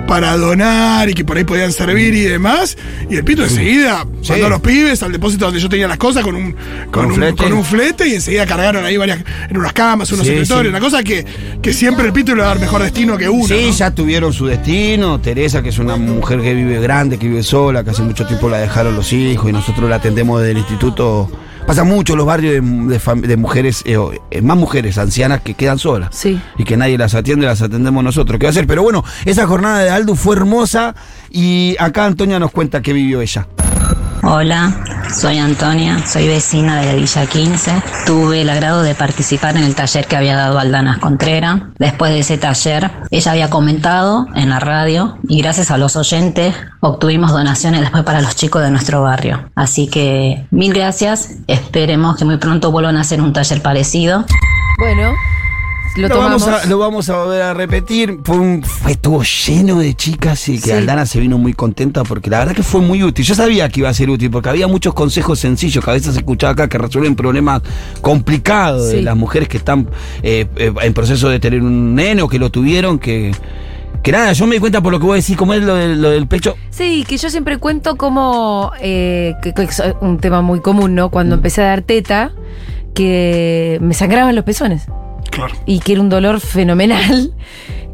para 0.07 0.37
donar 0.37 1.09
y 1.09 1.15
que 1.15 1.25
por 1.25 1.37
ahí 1.37 1.45
podían 1.45 1.73
servir 1.73 2.15
y 2.15 2.23
demás. 2.23 2.77
Y 3.09 3.17
el 3.17 3.25
pitu 3.25 3.43
enseguida 3.43 4.07
mandó 4.29 4.47
a 4.47 4.49
los 4.51 4.61
pibes 4.61 5.03
al 5.03 5.13
depósito 5.13 5.47
donde 5.47 5.61
yo 5.61 5.69
tenía 5.69 5.89
las 5.89 5.99
cosas 5.99 6.23
con 6.23 6.35
un, 6.35 6.55
con, 6.91 7.07
un 7.07 7.13
un, 7.13 7.17
flete. 7.17 7.43
con 7.43 7.53
un 7.53 7.65
flete 7.65 8.09
y 8.09 8.15
enseguida 8.15 8.47
cargaron 8.47 8.85
ahí 8.85 8.97
varias, 8.97 9.21
en 9.49 9.57
unas 9.57 9.73
camas, 9.73 10.11
unos 10.13 10.27
Sí, 10.27 10.53
una 10.53 10.81
cosa 10.81 11.03
que, 11.03 11.25
que 11.61 11.73
siempre 11.73 12.07
el 12.07 12.13
pitu 12.13 12.35
le 12.35 12.43
va 12.43 12.49
a 12.49 12.51
dar 12.51 12.61
mejor 12.61 12.83
destino 12.83 13.17
que 13.17 13.29
uno. 13.29 13.47
Sí, 13.47 13.67
¿no? 13.69 13.73
ya 13.73 13.91
tuvieron 13.91 14.33
su 14.33 14.47
destino. 14.47 15.21
Teresa, 15.21 15.63
que 15.63 15.71
es 15.71 15.79
una 15.79 15.97
mujer 15.97 16.41
que 16.41 16.55
vive 16.55 16.81
grande, 16.81 17.19
que 17.19 17.29
vive 17.29 17.43
sola, 17.43 17.85
que 17.85 17.91
hace 17.91 18.03
mucho 18.03 18.27
tiempo 18.27 18.49
la 18.49 18.59
dejaron 18.59 18.95
los 18.95 19.13
hijos 19.13 19.49
y 19.49 19.53
nosotros 19.53 19.89
la 19.89 19.97
atendemos 19.97 20.41
desde 20.41 20.53
el 20.53 20.59
instituto. 20.59 21.31
Pasa 21.73 21.85
mucho 21.85 22.13
en 22.13 22.19
los 22.19 22.27
barrios 22.27 22.53
de, 22.53 22.61
de 22.61 23.01
fam- 23.01 23.23
de 23.23 23.35
mujeres, 23.39 23.83
eh, 23.87 23.97
eh, 24.31 24.43
más 24.43 24.59
mujeres 24.59 24.99
ancianas 24.99 25.41
que 25.41 25.55
quedan 25.55 25.79
solas. 25.79 26.11
Sí. 26.15 26.39
Y 26.59 26.65
que 26.65 26.77
nadie 26.77 26.99
las 26.99 27.15
atiende, 27.15 27.47
las 27.47 27.63
atendemos 27.63 28.05
nosotros. 28.05 28.39
¿Qué 28.39 28.45
va 28.45 28.49
a 28.49 28.51
hacer? 28.51 28.67
Pero 28.67 28.83
bueno, 28.83 29.03
esa 29.25 29.47
jornada 29.47 29.79
de 29.79 29.89
Aldu 29.89 30.15
fue 30.15 30.37
hermosa 30.37 30.95
y 31.31 31.75
acá 31.81 32.05
Antonia 32.05 32.39
nos 32.39 32.51
cuenta 32.51 32.83
qué 32.83 32.93
vivió 32.93 33.23
ella. 33.23 33.47
Hola, 34.25 34.85
soy 35.13 35.39
Antonia, 35.39 36.07
soy 36.07 36.29
vecina 36.29 36.81
de 36.81 36.87
la 36.87 36.95
Villa 36.95 37.27
15. 37.27 37.83
Tuve 38.07 38.43
el 38.43 38.51
agrado 38.51 38.83
de 38.83 38.95
participar 38.95 39.57
en 39.57 39.65
el 39.65 39.75
taller 39.75 40.07
que 40.07 40.15
había 40.15 40.37
dado 40.37 40.61
Aldanas 40.61 40.99
Contrera. 40.99 41.71
Después 41.81 42.13
de 42.13 42.21
ese 42.21 42.39
taller, 42.39 42.89
ella 43.11 43.33
había 43.33 43.51
comentado 43.51 44.29
en 44.37 44.49
la 44.49 44.61
radio 44.61 45.19
y 45.27 45.43
gracias 45.43 45.73
a 45.73 45.77
los 45.77 45.97
oyentes 45.97 46.55
obtuvimos 46.79 47.33
donaciones 47.33 47.81
después 47.81 48.05
para 48.05 48.21
los 48.21 48.37
chicos 48.37 48.63
de 48.63 48.71
nuestro 48.71 49.03
barrio. 49.03 49.51
Así 49.57 49.89
que 49.89 50.47
mil 50.53 50.73
gracias, 50.73 51.39
esperemos 51.49 52.17
que 52.17 52.25
muy 52.25 52.37
pronto 52.37 52.71
vuelvan 52.71 52.99
a 52.99 53.01
hacer 53.01 53.21
un 53.21 53.33
taller 53.33 53.61
parecido. 53.61 54.25
Bueno, 54.79 55.15
lo, 55.97 56.09
vamos 56.19 56.47
a, 56.49 56.65
lo 56.67 56.79
vamos 56.79 57.09
a 57.11 57.17
volver 57.25 57.43
a 57.43 57.55
repetir. 57.55 58.19
Fue, 58.25 58.37
un, 58.39 58.63
fue 58.63 58.93
estuvo 58.93 59.23
lleno 59.23 59.79
de 59.79 59.95
chicas 59.95 60.49
y 60.49 60.55
que 60.59 60.63
Sí. 60.63 60.71
Aldana 60.73 61.05
se 61.07 61.21
vino 61.21 61.39
muy 61.39 61.53
contenta 61.53 62.03
porque 62.05 62.31
la 62.31 62.39
verdad 62.41 62.55
que 62.55 62.63
fue 62.63 62.81
muy 62.81 63.03
útil. 63.03 63.25
Yo 63.25 63.35
sabía 63.35 63.69
que 63.69 63.81
iba 63.81 63.89
a 63.89 63.95
ser 63.95 64.09
útil 64.11 64.31
porque 64.31 64.49
había 64.49 64.67
muchos 64.69 64.95
consejos 64.95 65.39
sencillos 65.39 65.85
que 65.85 65.91
a 65.91 65.95
veces 65.95 66.17
escuchaba 66.17 66.53
acá 66.55 66.69
que 66.69 66.79
resuelven 66.79 67.15
problemas 67.17 67.63
complicados 68.01 68.89
de 68.91 69.03
las 69.03 69.17
mujeres 69.17 69.49
que 69.49 69.57
están 69.59 69.89
eh, 70.23 70.47
eh, 70.57 70.73
en 70.83 70.95
proceso 70.95 71.29
de 71.29 71.41
tener 71.41 71.63
un 71.63 71.95
nene 71.95 72.23
o 72.23 72.29
que 72.29 72.39
lo 72.39 72.51
tuvieron. 72.51 72.99
Que, 72.99 73.33
que 74.03 74.13
nada, 74.13 74.33
yo 74.33 74.47
me 74.47 74.55
di 74.57 74.61
cuenta 74.61 74.81
por 74.81 74.93
lo 74.93 74.99
que 74.99 75.07
vos 75.07 75.17
decís, 75.17 75.37
cómo 75.37 75.55
es 75.55 75.63
lo, 75.63 75.75
del- 75.75 76.01
lo 76.03 76.11
del 76.11 76.27
pecho. 76.27 76.57
Sí, 76.71 77.05
que 77.07 77.17
yo 77.17 77.31
siempre 77.31 77.59
cuento 77.59 77.97
como, 77.97 78.73
eh, 78.81 79.35
que, 79.43 79.53
que 79.55 79.63
es 79.63 79.83
un 80.01 80.19
tema 80.19 80.43
muy 80.43 80.61
común, 80.61 80.95
¿no? 80.95 81.09
Mm. 81.09 81.11
Cuando 81.11 81.35
empecé 81.37 81.63
a 81.63 81.67
dar 81.67 81.83
teta, 81.83 82.33
que 82.95 83.79
me 83.81 83.95
sangraban 83.95 84.35
los 84.35 84.45
pezones. 84.45 84.87
Y 85.67 85.81
que 85.81 85.93
era 85.93 86.01
un 86.01 86.09
dolor 86.09 86.41
fenomenal 86.41 87.33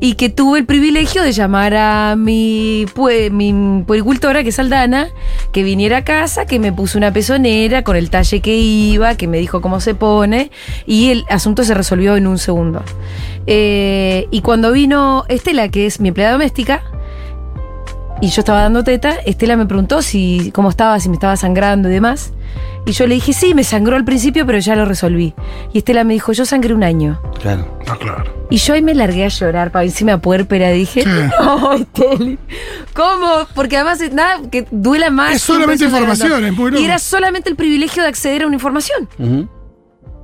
y 0.00 0.14
que 0.14 0.28
tuve 0.28 0.60
el 0.60 0.64
privilegio 0.64 1.22
de 1.24 1.32
llamar 1.32 1.74
a 1.74 2.14
mi, 2.16 2.86
pue- 2.94 3.30
mi 3.32 3.82
puericultora, 3.84 4.44
que 4.44 4.50
es 4.50 4.58
Aldana, 4.60 5.08
que 5.52 5.64
viniera 5.64 5.98
a 5.98 6.04
casa, 6.04 6.46
que 6.46 6.60
me 6.60 6.72
puso 6.72 6.98
una 6.98 7.12
pezonera 7.12 7.82
con 7.82 7.96
el 7.96 8.08
talle 8.08 8.40
que 8.40 8.56
iba, 8.56 9.16
que 9.16 9.26
me 9.26 9.38
dijo 9.38 9.60
cómo 9.60 9.80
se 9.80 9.94
pone 9.96 10.52
y 10.86 11.10
el 11.10 11.24
asunto 11.30 11.64
se 11.64 11.74
resolvió 11.74 12.16
en 12.16 12.28
un 12.28 12.38
segundo. 12.38 12.82
Eh, 13.46 14.26
y 14.30 14.40
cuando 14.42 14.70
vino 14.70 15.24
Estela, 15.28 15.68
que 15.68 15.86
es 15.86 16.00
mi 16.00 16.08
empleada 16.08 16.32
doméstica, 16.34 16.82
y 18.20 18.28
yo 18.28 18.40
estaba 18.40 18.62
dando 18.62 18.82
teta, 18.84 19.14
Estela 19.26 19.56
me 19.56 19.66
preguntó 19.66 20.02
si 20.02 20.50
cómo 20.54 20.70
estaba, 20.70 20.98
si 21.00 21.08
me 21.08 21.14
estaba 21.14 21.36
sangrando 21.36 21.88
y 21.88 21.92
demás. 21.92 22.32
Y 22.86 22.92
yo 22.92 23.06
le 23.06 23.14
dije, 23.16 23.32
sí, 23.34 23.54
me 23.54 23.64
sangró 23.64 23.96
al 23.96 24.04
principio, 24.04 24.46
pero 24.46 24.58
ya 24.58 24.74
lo 24.74 24.84
resolví. 24.86 25.34
Y 25.72 25.78
Estela 25.78 26.04
me 26.04 26.14
dijo, 26.14 26.32
yo 26.32 26.46
sangré 26.46 26.72
un 26.74 26.82
año. 26.84 27.20
Claro. 27.40 27.78
Ah, 27.86 27.96
claro. 28.00 28.46
Y 28.50 28.56
yo 28.56 28.72
ahí 28.72 28.80
me 28.82 28.94
largué 28.94 29.24
a 29.26 29.28
llorar, 29.28 29.70
para 29.70 29.84
encima 29.84 30.18
puérpera. 30.18 30.70
Dije, 30.70 31.02
Sí. 31.02 31.08
no, 31.40 31.74
Esteli, 31.74 32.38
¿cómo? 32.94 33.46
Porque 33.54 33.76
además 33.76 34.00
nada 34.12 34.40
que 34.50 34.66
duela 34.70 35.10
más. 35.10 35.36
Es 35.36 35.42
solamente 35.42 35.84
información, 35.84 36.44
es 36.44 36.52
muy. 36.54 36.78
Y 36.80 36.84
era 36.84 36.98
solamente 36.98 37.50
el 37.50 37.56
privilegio 37.56 38.02
de 38.02 38.08
acceder 38.08 38.42
a 38.42 38.46
una 38.46 38.56
información. 38.56 39.08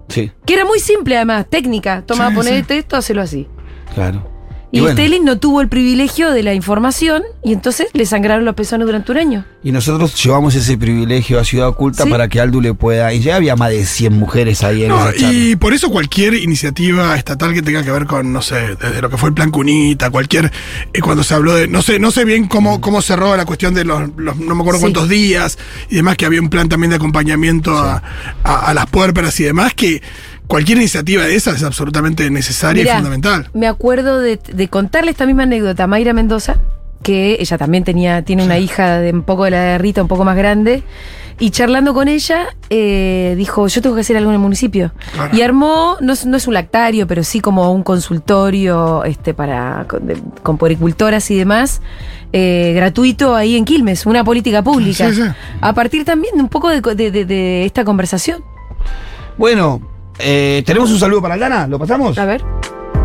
Sí, 0.09 0.30
Que 0.44 0.54
era 0.54 0.64
muy 0.64 0.80
simple 0.80 1.16
además, 1.16 1.46
técnica. 1.48 2.02
Toma, 2.07 2.28
Sí, 2.28 2.35
ponete 2.35 2.78
esto, 2.78 2.96
hacelo 2.96 3.22
así. 3.22 3.46
claro. 3.94 4.34
Y, 4.75 4.79
Y 4.79 4.81
bueno. 4.81 4.97
Stelin 4.97 5.25
no 5.25 5.39
tuvo 5.39 5.61
el 5.61 5.69
privilegio 5.69 6.33
de 6.33 6.43
la 6.43 6.53
información 6.53 7.23
y 7.45 7.53
entonces 7.53 7.87
le 7.93 8.05
sangraron 8.07 8.45
los 8.45 8.57
pezones 8.57 8.87
durante 8.89 9.13
un 9.13 9.19
año. 9.19 9.45
Y 9.63 9.71
nosotros 9.71 10.21
llevamos 10.21 10.57
ese 10.57 10.77
privilegio 10.77 11.39
a 11.39 11.45
Ciudad 11.45 11.69
Oculta 11.69 12.03
Sí. 12.03 12.11
para 12.11 12.27
que 12.29 12.41
Aldu 12.41 12.61
le 12.61 12.75
pueda. 12.75 13.13
Y 13.15 13.21
ya 13.21 13.37
había 13.37 13.55
más 13.55 13.71
de 13.71 13.87
100 13.87 14.19
mujeres 14.19 14.65
ahí 14.65 14.83
en 14.83 14.89
No, 14.89 15.09
esa 15.11 15.33
y 15.33 15.55
por 15.55 15.75
eso 15.75 15.91
cualquier 15.91 16.35
iniciativa 16.35 17.15
estatal 17.17 17.55
que 17.55 17.63
tenga 17.63 17.85
que 17.85 17.93
ver 17.93 18.07
con, 18.07 18.33
no 18.33 18.43
sé, 18.43 18.75
desde 18.75 19.01
lo 19.01 19.09
que 19.11 19.17
fue 19.17 19.29
el 19.29 19.35
plan 19.37 19.53
Cunita, 19.53 20.11
cualquier, 20.11 20.51
eh, 20.93 21.01
cuando 21.01 21.23
se 21.23 21.35
habló 21.35 21.55
de, 21.55 21.69
no 21.69 21.81
sé, 21.81 22.01
no 22.01 22.11
sé 22.11 22.25
bien 22.25 22.49
cómo, 22.49 22.81
cómo 22.81 23.01
cerró 23.01 23.37
la 23.37 23.45
cuestión 23.45 23.75
de 23.75 23.85
los, 23.85 24.11
los- 24.17 24.37
no 24.39 24.57
me 24.57 24.61
acuerdo 24.63 24.81
Sí. 24.81 24.83
cuántos 24.83 25.09
días 25.09 25.57
y 25.89 25.95
demás, 25.95 26.17
que 26.17 26.27
había 26.27 26.41
un 26.41 26.51
plan 26.51 26.69
también 26.69 26.91
de 26.91 26.97
acompañamiento 26.97 27.79
a, 27.79 28.03
a- 28.43 28.59
a 28.71 28.75
las 28.75 28.87
puérperas 28.87 29.39
y 29.39 29.45
demás, 29.45 29.73
que 29.75 30.03
cualquier 30.46 30.78
iniciativa 30.78 31.24
de 31.24 31.35
esas 31.35 31.57
es 31.57 31.62
absolutamente 31.62 32.30
necesaria 32.30 32.83
Mirá, 32.83 32.94
y 32.94 32.96
fundamental. 32.98 33.50
Me 33.54 33.66
acuerdo 33.66 34.20
de, 34.20 34.37
de 34.37 34.68
contarle 34.68 35.11
esta 35.11 35.26
misma 35.26 35.44
anécdota 35.44 35.85
a 35.85 35.87
Mayra 35.87 36.12
Mendoza, 36.12 36.57
que 37.02 37.37
ella 37.40 37.59
también 37.59 37.85
tenía, 37.85 38.22
tiene 38.22 38.44
una 38.44 38.59
hija 38.59 38.98
de 38.98 39.11
un 39.12 39.22
poco 39.22 39.44
de 39.44 39.50
la 39.50 39.61
de 39.61 39.78
Rita, 39.78 40.00
un 40.02 40.09
poco 40.09 40.24
más 40.24 40.37
grande. 40.37 40.83
Y 41.40 41.50
charlando 41.50 41.92
con 41.94 42.07
ella, 42.07 42.46
eh, 42.70 43.35
dijo, 43.37 43.66
yo 43.66 43.83
tengo 43.83 43.96
que 43.96 44.02
hacer 44.02 44.16
algo 44.16 44.30
en 44.30 44.35
el 44.37 44.40
municipio. 44.40 44.92
Claro. 45.14 45.37
Y 45.37 45.42
armó, 45.42 45.96
no, 46.00 46.12
es- 46.12 46.24
no 46.26 46.37
es 46.37 46.46
un 46.46 46.54
lactario, 46.54 47.09
pero 47.09 47.24
sí 47.24 47.40
como 47.40 47.72
un 47.72 47.83
consultorio 47.83 49.02
este, 49.04 49.35
para, 49.35 49.85
con, 49.88 50.07
de- 50.07 50.22
con 50.44 50.57
puericultoras 50.59 51.28
y 51.33 51.37
demás, 51.37 51.83
eh, 52.33 52.72
gratuito 52.76 53.35
ahí 53.35 53.57
en 53.57 53.64
Quilmes, 53.64 54.07
una 54.07 54.22
política 54.22 54.62
pública. 54.62 55.11
Sí, 55.11 55.16
sí. 55.16 55.28
A 55.61 55.72
partir 55.72 56.04
también 56.04 56.37
de 56.37 56.42
un 56.42 56.48
poco 56.48 56.68
de, 56.70 56.80
de- 56.80 57.11
de- 57.11 57.24
de 57.24 57.64
esta 57.64 57.85
conversación. 57.85 58.44
Bueno, 59.37 59.83
eh, 60.18 60.62
tenemos 60.66 60.90
un 60.90 60.98
saludo 60.98 61.22
para 61.22 61.37
Lana, 61.37 61.66
¿lo 61.66 61.79
pasamos? 61.79 62.16
A 62.18 62.24
ver. 62.24 62.42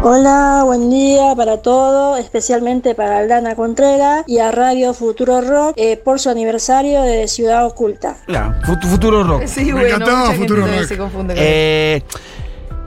Hola, 0.01 0.61
buen 0.65 0.89
día 0.89 1.33
para 1.35 1.57
todos, 1.57 2.17
especialmente 2.19 2.95
para 2.95 3.17
Aldana 3.17 3.55
Contreras 3.55 4.23
y 4.27 4.37
a 4.39 4.49
Radio 4.49 4.93
Futuro 4.93 5.41
Rock 5.41 5.73
eh, 5.75 5.97
por 5.97 6.21
su 6.21 6.29
aniversario 6.29 7.01
de 7.01 7.27
Ciudad 7.27 7.65
Oculta. 7.65 8.15
Claro, 8.25 8.55
Fut- 8.65 8.81
Futuro 8.87 9.23
Rock. 9.25 9.43
Sí, 9.45 9.65
Me 9.65 9.73
bueno, 9.73 9.87
encantaba 9.87 10.19
mucha 10.19 10.31
gente 10.37 10.47
Futuro 10.47 10.67
Rock. 10.67 10.87
se 10.87 10.97
confunde 10.97 11.33
con 11.33 11.43
Eh, 11.45 12.03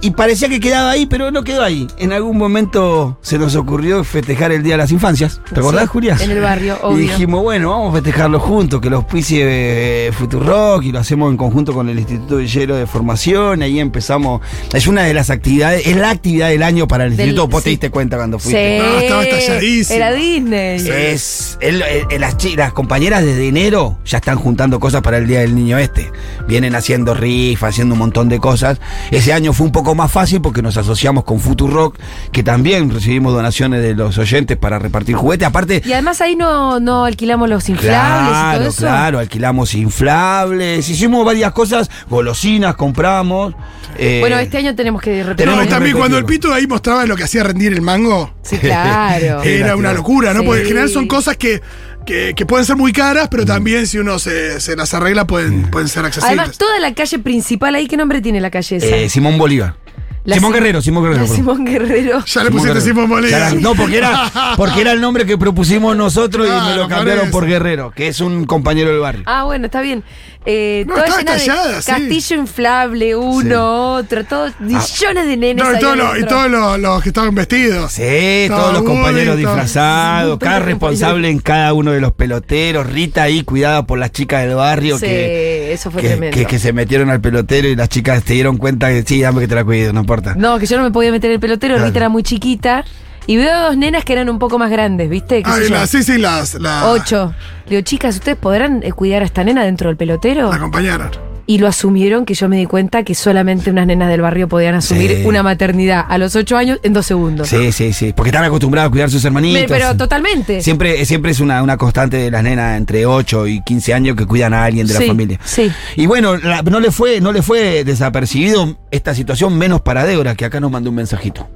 y 0.03 0.11
parecía 0.11 0.49
que 0.49 0.61
quedaba 0.61 0.91
ahí, 0.91 1.07
pero 1.07 1.31
no 1.31 1.43
quedó 1.45 1.63
ahí. 1.63 1.87
En 1.97 2.13
algún 2.13 2.37
momento 2.37 3.19
se 3.23 3.39
nos 3.39 3.55
ocurrió 3.57 4.05
festejar 4.05 4.53
el 4.53 4.63
Día 4.63 4.75
de 4.75 4.79
las 4.79 4.93
Infancias. 4.93 5.41
¿Te 5.53 5.61
acordás, 5.61 5.85
Sí, 5.85 5.89
Julia? 5.89 6.17
en 6.21 6.31
el 6.31 6.41
barrio, 6.41 6.77
Y 6.83 6.87
obvio. 6.87 6.97
dijimos, 6.99 7.43
bueno, 7.43 7.71
vamos 7.71 7.91
a 7.91 7.95
festejarlo 7.95 8.39
juntos, 8.41 8.81
que 8.81 8.91
lo 8.91 8.97
auspicie 8.97 9.43
eh, 9.47 10.13
Futurock 10.13 10.83
y 10.85 10.93
lo 10.93 10.99
hacemos 10.99 11.31
en 11.31 11.37
conjunto 11.37 11.73
con 11.73 11.89
el 11.89 11.99
Instituto 11.99 12.37
Villero 12.37 12.77
de 12.77 12.87
Formación. 12.87 13.63
Ahí 13.63 13.81
empezamos. 13.81 14.41
Es 14.73 14.87
una 14.87 15.03
de 15.05 15.15
las 15.15 15.31
actividades, 15.31 15.87
es 15.87 15.97
la 15.97 16.11
actividad 16.11 16.49
del 16.49 16.63
año 16.63 16.87
para 16.89 17.05
el 17.05 17.17
Del- 17.17 17.29
instituto. 17.29 17.49
Vos 17.49 17.63
te 17.63 17.71
sí. 17.71 17.75
diste 17.77 17.91
cuenta 17.91 18.17
cuando 18.17 18.39
Sí, 18.39 18.45
fuiste. 18.45 18.79
No, 18.79 18.99
estaba 18.99 19.25
estalladísimo. 19.25 19.97
Era 19.97 20.13
Disney. 20.13 20.77
Es 20.89 21.59
el- 21.61 21.83
el- 21.83 22.21
las, 22.21 22.37
las 22.57 22.73
compañeras 22.73 23.25
desde 23.25 23.47
enero 23.49 23.99
ya 24.05 24.19
están 24.19 24.37
juntando 24.39 24.81
cosas 24.81 25.01
para 25.03 25.19
el 25.19 25.27
Día 25.27 25.41
del 25.41 25.55
Niño 25.55 25.79
Este. 25.79 26.11
Vienen 26.49 26.75
haciendo 26.75 27.15
rifas, 27.15 27.71
haciendo 27.71 27.95
un 27.95 28.01
montón 28.01 28.29
de 28.29 28.39
cosas. 28.41 28.81
Ese 29.11 29.33
año 29.33 29.53
fue 29.53 29.67
un 29.67 29.73
poco 29.73 29.92
más 29.95 30.11
fácil 30.11 30.41
porque 30.41 30.63
nos 30.63 30.77
asociamos 30.77 31.25
con 31.25 31.41
Futurock, 31.41 31.97
que 32.33 32.43
también 32.43 32.91
recibimos 32.91 33.33
donaciones 33.35 33.83
de 33.83 33.95
los 33.95 34.17
oyentes 34.19 34.57
para 34.57 34.79
repartir 34.79 35.15
juguetes. 35.17 35.47
Aparte, 35.49 35.83
Y 35.85 35.93
además 35.93 36.21
ahí 36.21 36.37
no, 36.37 36.81
no 36.81 37.05
alquilamos 37.05 37.49
los 37.49 37.69
inflables 37.69 38.29
y 38.29 38.33
claro, 38.33 38.59
todo 38.61 38.69
eso. 38.69 38.79
claro, 38.83 39.19
alquilamos 39.19 39.75
inflables, 39.75 40.89
hicimos 40.89 41.25
varias 41.25 41.53
cosas, 41.53 41.91
golosinas 42.09 42.75
compramos. 42.77 43.55
eh, 43.99 44.19
Bueno, 44.21 44.39
este 44.39 44.59
año 44.59 44.75
tenemos 44.75 45.01
que 45.03 45.23
repetir. 45.23 45.37
Tenemos 45.47 45.65
No, 45.65 45.71
también 45.71 45.97
cuando 45.97 46.19
el 46.19 46.25
pito 46.25 46.53
ahí 46.53 46.67
mostraba 46.67 47.05
lo 47.07 47.17
que 47.17 47.25
hacía 47.25 47.43
rendir 47.43 47.73
el 47.73 47.83
mango, 47.83 48.33
Sí, 48.43 48.59
claro. 48.59 49.43
Era 49.45 49.77
una 49.77 49.93
locura, 49.93 50.33
¿no? 50.35 50.41
Sí. 50.41 50.47
Porque 50.47 50.63
en 50.63 50.67
general 50.69 50.89
son 50.89 51.07
cosas 51.07 51.37
que, 51.37 51.63
que, 52.05 52.33
que 52.35 52.45
pueden 52.47 52.67
ser 52.67 52.77
muy 52.77 52.93
caras, 52.93 53.29
pero 53.31 53.45
también 53.47 53.87
si 53.87 53.99
uno 53.99 54.19
se, 54.19 54.61
se 54.61 54.75
las 54.77 54.93
arregla 54.95 55.27
pueden, 55.27 55.71
pueden 55.71 55.89
ser 55.89 56.05
accesibles. 56.05 56.39
Además, 56.39 56.59
toda 56.59 56.79
la 56.81 56.93
calle 56.95 57.19
principal 57.21 57.75
ahí, 57.75 57.87
¿qué 57.87 57.97
nombre 57.97 58.21
tiene 58.21 58.41
la 58.41 58.51
calle 58.51 58.77
esa? 58.77 58.87
eh, 58.87 59.09
Simón 59.09 59.39
Bolívar. 59.39 59.77
La 60.25 60.37
Simón 60.37 60.53
Sim- 60.53 60.61
Guerrero, 60.61 60.83
Simón 60.83 61.03
Guerrero. 61.05 61.23
la. 61.27 61.35
Simón 61.35 61.65
Guerrero. 61.65 62.25
ya 62.25 62.45
le 62.45 62.51
pusiste. 62.53 62.81
Simón 62.81 63.09
Bolívar. 63.09 63.55
no, 63.57 63.75
porque 63.75 63.97
era, 63.99 64.31
porque 64.57 64.81
era 64.81 64.93
el 64.93 65.01
nombre 65.01 65.27
que 65.27 65.37
propusimos 65.37 65.97
nosotros 65.97 66.47
y 66.47 66.69
me 66.71 66.77
lo 66.77 66.87
cambiaron 66.89 67.31
por. 67.31 67.45
Guerrero, 67.47 67.91
que 67.91 68.07
es 68.09 68.21
un 68.21 68.45
compañero 68.45 68.91
del 68.91 69.01
barrio. 69.01 69.25
Ah, 69.27 69.45
bueno, 69.45 69.67
está 69.67 69.81
bien. 69.81 70.05
Eh, 70.45 70.85
No, 70.89 70.95
toda 70.95 71.07
llena 71.19 71.33
de 71.33 71.39
estallada, 71.39 71.83
sí. 71.83 71.91
castillo 71.93 72.37
inflable, 72.43 73.15
uno, 73.15 73.95
otro, 73.95 74.25
todos 74.25 74.53
millones 74.59 75.27
de 75.27 75.37
nenes. 75.37 75.65
No, 75.65 75.71
y 75.73 75.75
ahí 75.77 75.81
todos 75.81 75.97
los, 75.97 76.19
y 76.19 76.23
todos 76.25 76.51
los, 76.51 76.79
los 76.81 77.03
que 77.03 77.09
estaban 77.11 77.35
vestidos. 77.35 77.93
Sí, 77.93 78.03
Estaba 78.03 78.61
todos 78.63 78.75
los 78.75 78.83
compañeros 78.83 79.37
disfrazados, 79.37 80.39
cada 80.39 80.59
responsable 80.59 81.31
en 81.31 81.39
cada 81.39 81.73
uno 81.75 81.93
de 81.93 82.01
los 82.01 82.13
peloteros, 82.13 82.87
Rita 82.89 83.23
ahí 83.23 83.45
cuidada 83.45 83.87
por 83.87 83.99
las 83.99 84.11
chicas 84.11 84.43
del 84.45 84.57
barrio 84.57 84.99
Sí, 84.99 85.07
que, 85.07 85.73
eso 85.73 85.91
fue 85.93 86.03
que, 86.03 86.09
tremendo. 86.09 86.37
que- 86.37 86.47
que 86.47 86.59
se 86.59 86.73
metieron 86.73 87.11
al 87.11 87.21
pelotero 87.21 87.69
y 87.69 87.77
las 87.77 87.89
chicas 87.89 88.23
se 88.27 88.35
dieron 88.35 88.57
cuenta 88.57 88.89
que 88.89 89.03
sí, 89.05 89.21
dame 89.23 89.41
que 89.43 89.49
te 89.49 89.55
la 89.55 89.65
cuido, 89.65 89.93
no 89.93 90.01
importa. 90.01 90.35
No, 90.37 90.59
que 90.59 90.67
yo 90.67 90.77
no 90.77 90.83
me 90.83 90.91
podía 90.91 91.11
meter 91.13 91.31
en 91.31 91.35
el 91.35 91.41
pelotero, 91.41 91.75
Claro. 91.75 91.87
Rita 91.87 91.99
era 92.01 92.09
muy 92.09 92.23
chiquita. 92.25 92.85
Y 93.27 93.37
veo 93.37 93.61
dos 93.63 93.77
nenas 93.77 94.05
que 94.05 94.13
eran 94.15 94.29
un 94.29 94.39
poco 94.39 94.59
más 94.59 94.71
grandes, 94.71 95.09
¿viste? 95.09 95.43
¿Qué 95.43 95.51
sé 95.51 95.57
Ay, 95.63 95.69
yo? 95.69 95.75
las, 95.75 95.91
sí, 95.91 96.03
sí, 96.03 96.19
las. 96.19 96.55
La, 96.55 96.87
Ocho. 96.89 97.35
Le 97.67 97.77
digo, 97.77 97.83
chicas, 97.83 98.17
¿ustedes 98.17 98.37
podrán 98.39 98.83
eh, 98.83 98.93
cuidar 98.93 99.23
a 99.23 99.25
esta 99.25 99.45
nena 99.45 99.65
dentro 99.65 99.89
del 99.89 99.97
pelotero? 99.97 100.51
La 100.51 100.57
acompañaron. 100.57 101.11
Y 101.45 101.59
lo 101.59 101.67
asumieron 101.67 102.25
que 102.25 102.35
yo 102.35 102.49
me 102.49 102.57
di 102.57 102.67
cuenta 102.67 103.03
que 103.03 103.17
solamente 103.17 103.69
unas 103.71 103.87
nenas 103.87 104.09
del 104.09 104.21
barrio 104.21 104.49
podían 104.49 104.77
asumir 104.77 105.11
Sí. 105.11 105.23
una 105.27 105.43
maternidad 105.43 106.05
a 106.09 106.17
los 106.17 106.37
ocho 106.37 106.57
años 106.57 106.79
en 106.85 106.93
dos 106.93 107.05
segundos. 107.05 107.49
Sí, 107.49 107.73
sí, 107.73 107.93
sí, 107.93 108.13
porque 108.17 108.31
están 108.31 108.45
acostumbrados 108.45 108.89
a 108.89 108.91
cuidar 108.93 109.09
a 109.09 109.11
sus 109.11 109.25
hermanitos. 109.25 109.65
pero 109.69 109.97
totalmente. 109.97 110.63
Siempre, 110.63 111.05
siempre 111.05 111.33
es 111.33 111.41
una, 111.41 111.61
una 111.63 111.77
constante 111.77 112.17
de 112.17 112.31
las 112.31 112.45
nenas 112.45 112.77
entre 112.79 113.07
8 113.07 113.49
y 113.49 113.61
15 113.63 113.93
años 113.93 114.17
que 114.17 114.25
cuidan 114.25 114.55
a 114.55 114.65
alguien 114.65 114.87
de 114.87 114.95
Sí, 114.95 115.01
la 115.01 115.07
familia. 115.09 115.41
sí. 115.45 115.71
Y 115.97 116.07
bueno, 116.07 116.37
la- 116.37 116.63
no, 116.63 116.79
le 116.79 116.93
fue, 116.93 117.21
no 117.21 117.33
le 117.33 117.43
fue 117.43 117.83
desapercibido 117.85 118.77
esta 118.93 119.13
situación, 119.15 119.59
menos 119.59 119.81
para 119.81 120.05
Débora, 120.05 120.37
que 120.37 120.45
acá 120.45 120.61
nos 120.61 120.71
mandó 120.71 120.91
un 120.91 120.97
mensajito. 120.97 121.49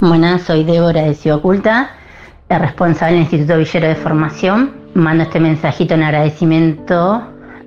Buenas, 0.00 0.42
soy 0.42 0.64
Débora 0.64 1.02
de 1.02 1.14
Ciudad 1.14 1.40
la 2.48 2.58
responsable 2.58 3.14
del 3.14 3.22
Instituto 3.22 3.58
Villero 3.58 3.88
de 3.88 3.94
Formación. 3.94 4.72
Mando 4.94 5.22
este 5.22 5.40
mensajito 5.40 5.94
en 5.94 6.02
agradecimiento 6.02 7.22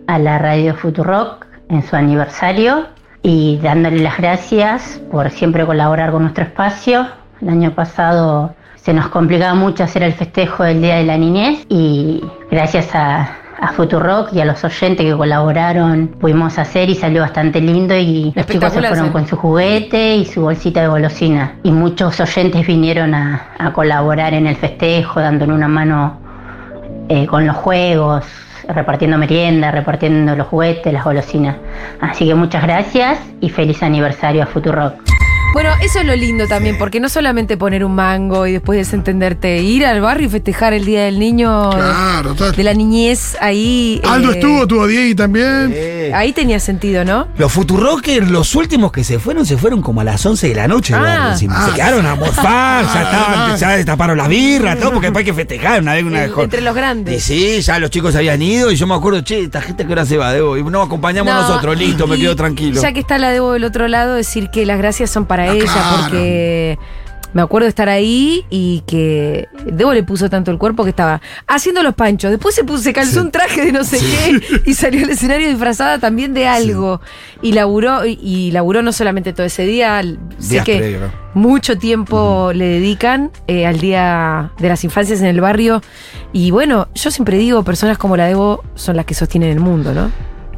a 0.08 0.20
la 0.20 0.38
radio 0.38 0.76
Futurock 0.76 1.46
en 1.70 1.84
su 1.84 1.96
aniversario 1.96 2.88
y 3.24 3.58
dándole 3.64 4.00
las 4.00 4.18
gracias 4.18 5.02
por 5.10 5.30
siempre 5.32 5.66
colaborar 5.66 6.12
con 6.12 6.24
nuestro 6.24 6.44
espacio. 6.44 7.08
El 7.42 7.50
año 7.50 7.72
pasado 7.72 8.54
se 8.76 8.94
nos 8.94 9.08
complicaba 9.08 9.54
mucho 9.54 9.84
hacer 9.84 10.04
el 10.04 10.14
festejo 10.14 10.64
del 10.64 10.82
Día 10.82 10.98
de 10.98 11.04
la 11.06 11.18
Niñez 11.18 11.66
y 11.70 12.24
gracias 12.52 12.94
a, 12.94 13.38
a 13.60 13.72
Futurock 13.74 14.34
y 14.34 14.42
a 14.42 14.46
los 14.46 14.64
oyentes 14.64 15.06
que 15.06 15.16
colaboraron 15.16 16.08
pudimos 16.20 16.58
hacer 16.58 16.90
y 16.90 16.96
salió 16.96 17.22
bastante 17.22 17.60
lindo 17.60 17.96
y 17.96 18.32
los 18.36 18.46
chicos 18.46 18.74
se 18.74 18.82
fueron 18.82 19.10
con 19.10 19.28
su 19.28 19.36
juguete 19.36 20.16
y 20.16 20.26
su 20.26 20.42
bolsita 20.42 20.82
de 20.82 20.88
golosina. 20.88 21.56
Y 21.64 21.72
muchos 21.72 22.20
oyentes 22.20 22.66
vinieron 22.66 23.14
a, 23.14 23.48
a 23.58 23.74
colaborar 23.74 24.34
en 24.34 24.48
el 24.48 24.56
festejo, 24.56 25.20
dándole 25.20 25.54
una 25.54 25.68
mano 25.68 26.20
eh, 27.10 27.26
con 27.26 27.48
los 27.48 27.56
juegos, 27.56 28.26
repartiendo 28.68 29.18
merienda, 29.18 29.72
repartiendo 29.72 30.36
los 30.36 30.48
juguetes, 30.48 30.92
las 30.92 31.04
golosinas. 31.04 31.56
Así 32.02 32.28
que 32.28 32.36
muchas 32.36 32.64
gracias 32.64 33.20
y 33.40 33.50
feliz 33.50 33.82
aniversario 33.82 34.44
a 34.44 34.46
Futurock. 34.46 35.17
Bueno, 35.54 35.72
eso 35.82 36.00
es 36.00 36.06
lo 36.06 36.16
lindo 36.16 36.46
también, 36.48 36.78
porque 36.78 37.00
no 37.00 37.10
solamente 37.10 37.58
poner 37.58 37.84
un 37.84 37.96
mango 37.96 38.46
y 38.46 38.52
después 38.52 38.78
desentenderte, 38.78 39.58
ir 39.64 39.88
al 39.88 40.02
barrio 40.02 40.28
y 40.28 40.30
festejar 40.30 40.74
el 40.74 40.86
Día 40.86 41.06
del 41.06 41.18
Niño, 41.18 41.72
Claro, 41.72 42.36
total. 42.36 42.56
de 42.56 42.64
la 42.64 42.74
niñez, 42.76 43.36
ahí... 43.42 44.00
Aldo 44.08 44.30
eh, 44.32 44.36
estuvo, 44.36 44.68
tuvo 44.68 44.86
Diego 44.86 45.16
también. 45.16 45.74
Ahí 46.14 46.32
tenía 46.32 46.60
sentido, 46.60 47.04
¿no? 47.06 47.28
Los 47.40 47.52
Futurockers, 47.54 48.30
los 48.30 48.54
últimos 48.56 48.92
que 48.92 49.04
se 49.04 49.18
fueron, 49.18 49.48
se 49.48 49.58
fueron 49.58 49.82
como 49.82 50.02
a 50.02 50.04
las 50.04 50.24
11 50.24 50.50
de 50.50 50.54
la 50.56 50.68
noche. 50.68 50.94
Ah. 50.94 51.00
barrio 51.00 51.32
encima. 51.32 51.56
Ah. 51.58 51.66
se 51.70 51.76
quedaron 51.76 52.06
a 52.06 52.16
morfar, 52.16 52.86
ya 52.86 52.92
Ah, 52.94 53.04
estaban, 53.04 53.52
ah. 53.52 53.56
ya 53.58 53.70
destaparon 53.78 54.18
la 54.18 54.28
birra, 54.28 54.76
todo, 54.76 54.92
porque 54.92 55.08
después 55.08 55.26
hay 55.26 55.32
que 55.32 55.34
festejar 55.34 55.82
una 55.82 55.94
vez 55.96 56.04
una 56.04 56.22
El- 56.24 56.30
mejor. 56.30 56.44
entre 56.44 56.62
los 56.62 56.76
grandes. 56.76 57.16
Y 57.16 57.20
sí, 57.20 57.62
ya 57.62 57.80
los 57.80 57.90
chicos 57.90 58.16
habían 58.16 58.42
ido 58.44 58.70
y 58.72 58.76
yo 58.76 58.86
me 58.86 58.94
acuerdo, 58.94 59.22
che, 59.22 59.42
esta 59.42 59.62
gente 59.62 59.86
que 59.86 59.90
ahora 59.92 60.06
se 60.06 60.18
va, 60.18 60.32
Debo, 60.34 60.56
y 60.56 60.64
no 60.64 60.84
acompañamos 60.84 61.34
No, 61.34 61.42
nosotros, 61.42 61.76
listo, 61.80 62.06
me 62.06 62.18
quedo 62.20 62.36
tranquilo. 62.36 62.80
Ya 62.82 62.92
que 62.92 63.00
está 63.00 63.18
la 63.18 63.30
Debo 63.32 63.54
del 63.54 63.64
otro 63.64 63.88
lado, 63.88 64.14
decir 64.14 64.50
que 64.52 64.66
las 64.66 64.78
gracias 64.78 65.10
son 65.10 65.26
para 65.26 65.37
Ah, 65.40 65.54
ella, 65.54 65.66
claro. 65.66 65.98
porque 66.02 66.78
me 67.34 67.42
acuerdo 67.42 67.66
de 67.66 67.70
estar 67.70 67.90
ahí 67.90 68.46
y 68.50 68.82
que 68.88 69.48
Debo 69.66 69.94
le 69.94 70.02
puso 70.02 70.30
tanto 70.30 70.50
el 70.50 70.58
cuerpo 70.58 70.84
que 70.84 70.90
estaba 70.90 71.22
haciendo 71.46 71.84
los 71.84 71.94
panchos. 71.94 72.32
Después 72.32 72.56
se, 72.56 72.64
puso, 72.64 72.82
se 72.82 72.94
calzó 72.94 73.22
un 73.22 73.32
traje 73.32 73.66
de 73.66 73.72
no 73.72 73.84
sé 73.84 74.00
qué 74.00 74.62
y 74.66 74.74
salió 74.74 75.04
al 75.04 75.12
escenario 75.12 75.48
disfrazada 75.48 76.00
también 76.00 76.34
de 76.34 76.48
algo. 76.48 77.02
Y 77.42 77.52
laburó, 77.52 78.06
y, 78.06 78.50
laburó 78.52 78.82
no 78.82 78.92
solamente 78.92 79.34
todo 79.34 79.46
ese 79.46 79.66
día, 79.66 80.02
sé 80.40 80.64
que 80.64 81.00
mucho 81.34 81.78
tiempo 81.78 82.52
le 82.56 82.66
dedican 82.66 83.32
eh, 83.48 83.68
al 83.68 83.80
Día 83.80 84.52
de 84.58 84.70
las 84.70 84.84
Infancias 84.84 85.20
en 85.20 85.28
el 85.28 85.42
barrio. 85.42 85.82
Y 86.34 86.52
bueno, 86.52 86.88
yo 86.96 87.12
siempre 87.12 87.38
digo, 87.38 87.64
personas 87.64 87.98
como 87.98 88.18
la 88.18 88.26
Debo 88.26 88.64
son 88.74 88.96
las 88.96 89.06
que 89.06 89.14
sostienen 89.14 89.52
el 89.52 89.60
mundo, 89.60 89.94
¿no? 89.94 90.12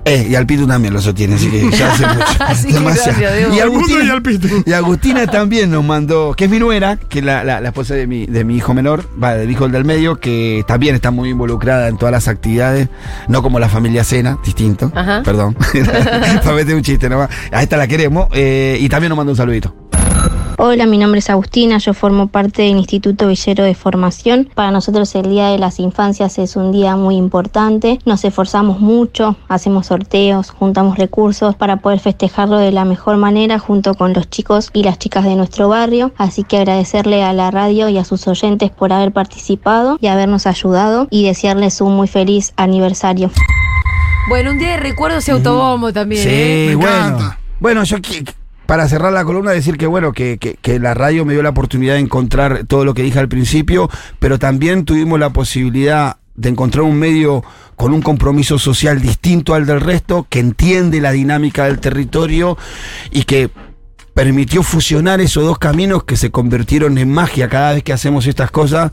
Eh, 0.06 0.28
y 0.30 0.36
al 0.36 0.46
Pitu 0.46 0.66
también 0.66 0.94
lo 0.94 1.02
sostiene, 1.02 1.36
así 1.36 1.50
que 1.50 1.70
ya 1.72 1.92
hace 1.92 2.06
mucho. 2.08 2.26
Así 2.40 2.68
que 2.68 2.74
Demasiado. 2.74 3.20
gracias, 3.20 3.36
Diego. 3.38 3.54
y, 3.56 3.60
Agustina, 3.60 4.04
y 4.06 4.10
al 4.10 4.22
Pitu. 4.22 4.48
y 4.66 4.72
Agustina 4.74 5.28
también 5.28 5.70
nos 5.72 5.84
mandó, 5.84 6.34
que 6.36 6.46
es 6.46 6.50
mi 6.50 6.58
nuera, 6.58 6.98
que 6.98 7.20
es 7.20 7.26
la, 7.26 7.44
la- 7.44 7.62
la 7.62 7.68
esposa 7.70 7.94
de 7.96 8.08
mi, 8.08 8.26
de 8.26 8.44
mi 8.44 8.56
hijo 8.58 8.74
menor, 8.74 9.04
va, 9.22 9.36
del 9.36 9.52
hijo 9.52 9.68
del 9.68 9.86
medio, 9.86 10.16
que 10.20 10.64
también 10.68 10.96
está 10.96 11.12
muy 11.12 11.30
involucrada 11.30 11.88
en 11.90 11.98
todas 11.98 12.12
las 12.12 12.28
actividades, 12.28 12.88
no 13.28 13.44
como 13.44 13.60
la 13.60 13.70
familia 13.70 14.04
Cena, 14.04 14.40
distinto. 14.44 14.92
Ajá. 14.96 15.22
Perdón. 15.24 15.56
Para 16.44 16.56
meter 16.56 16.76
un 16.76 16.82
chiste 16.82 17.10
nomás. 17.10 17.30
A 17.52 17.62
esta 17.62 17.78
la 17.78 17.88
queremos. 17.88 18.28
eh, 18.34 18.78
y 18.80 18.90
también 18.90 19.10
nos 19.10 19.18
mandó 19.18 19.34
un 19.34 19.38
saludito. 19.38 19.76
Hola, 20.62 20.86
mi 20.86 20.98
nombre 20.98 21.20
es 21.20 21.30
Agustina, 21.30 21.78
yo 21.78 21.94
formo 21.94 22.28
parte 22.28 22.64
del 22.64 22.76
Instituto 22.76 23.28
Villero 23.30 23.64
de 23.64 23.76
Formación. 23.76 24.50
Para 24.54 24.72
nosotros 24.72 25.16
el 25.16 25.30
Día 25.30 25.48
de 25.48 25.58
las 25.58 25.80
Infancias 25.80 26.38
es 26.38 26.58
un 26.58 26.74
día 26.74 26.98
muy 26.98 27.16
importante, 27.16 28.00
nos 28.04 28.26
esforzamos 28.26 28.82
mucho, 28.82 29.38
hacemos 29.48 29.88
sorteos, 29.88 30.50
juntamos 30.50 30.98
recursos 30.98 31.56
para 31.56 31.78
poder 31.78 32.02
festejarlo 32.02 32.58
de 32.58 32.74
la 32.74 32.84
mejor 32.84 33.16
manera 33.16 33.58
junto 33.58 33.94
con 33.94 34.12
los 34.12 34.30
chicos 34.30 34.70
y 34.74 34.84
las 34.84 35.00
chicas 35.00 35.24
de 35.24 35.38
nuestro 35.38 35.70
barrio. 35.70 36.12
Así 36.18 36.44
que 36.44 36.58
agradecerle 36.58 37.24
a 37.24 37.32
la 37.32 37.52
radio 37.52 37.88
y 37.88 37.98
a 37.98 38.04
sus 38.04 38.28
oyentes 38.28 38.70
por 38.70 38.92
haber 38.92 39.14
participado 39.14 39.98
y 40.02 40.08
habernos 40.08 40.46
ayudado 40.46 41.08
y 41.10 41.26
desearles 41.26 41.80
un 41.80 41.96
muy 41.96 42.10
feliz 42.10 42.52
aniversario. 42.58 43.32
Bueno, 44.28 44.52
un 44.52 44.60
día 44.60 44.72
de 44.72 44.78
recuerdos 44.78 45.26
y 45.30 45.32
autobombo 45.32 45.94
también. 45.94 46.28
¿eh? 46.28 46.66
Sí, 46.68 46.68
Me 46.72 46.76
bueno. 46.76 46.92
encanta. 46.98 47.40
Bueno, 47.62 47.84
yo 47.86 47.98
para 48.70 48.88
cerrar 48.88 49.12
la 49.12 49.26
columna 49.26 49.50
decir 49.50 49.80
que 49.80 49.88
bueno, 49.88 50.12
que, 50.14 50.38
la 50.80 50.94
radio 50.94 51.26
me 51.26 51.34
dio 51.34 51.42
la 51.42 51.50
oportunidad 51.50 51.96
de 51.96 52.02
encontrar 52.02 52.66
todo 52.68 52.86
lo 52.86 52.94
que 52.94 53.02
dije 53.02 53.18
al 53.18 53.28
principio, 53.28 53.90
pero 54.20 54.38
también 54.38 54.86
tuvimos 54.86 55.20
la 55.20 55.32
posibilidad 55.32 56.18
de 56.36 56.50
encontrar 56.50 56.84
un 56.84 57.00
medio 57.00 57.44
con 57.76 57.96
un 57.96 58.04
compromiso 58.04 58.60
social 58.60 59.02
distinto 59.02 59.56
al 59.56 59.66
del 59.66 59.82
resto, 59.82 60.28
que 60.30 60.38
entiende 60.38 61.02
la 61.02 61.10
dinámica 61.10 61.66
del 61.66 61.80
territorio 61.80 62.60
y 63.10 63.24
que 63.24 63.50
permitió 64.14 64.62
fusionar 64.62 65.20
esos 65.20 65.46
dos 65.46 65.58
caminos 65.58 66.04
que 66.04 66.16
se 66.16 66.30
convirtieron 66.30 67.00
en 67.00 67.12
magia 67.12 67.50
cada 67.50 67.74
vez 67.74 67.82
que 67.82 67.92
hacemos 67.92 68.28
estas 68.28 68.52
cosas. 68.52 68.92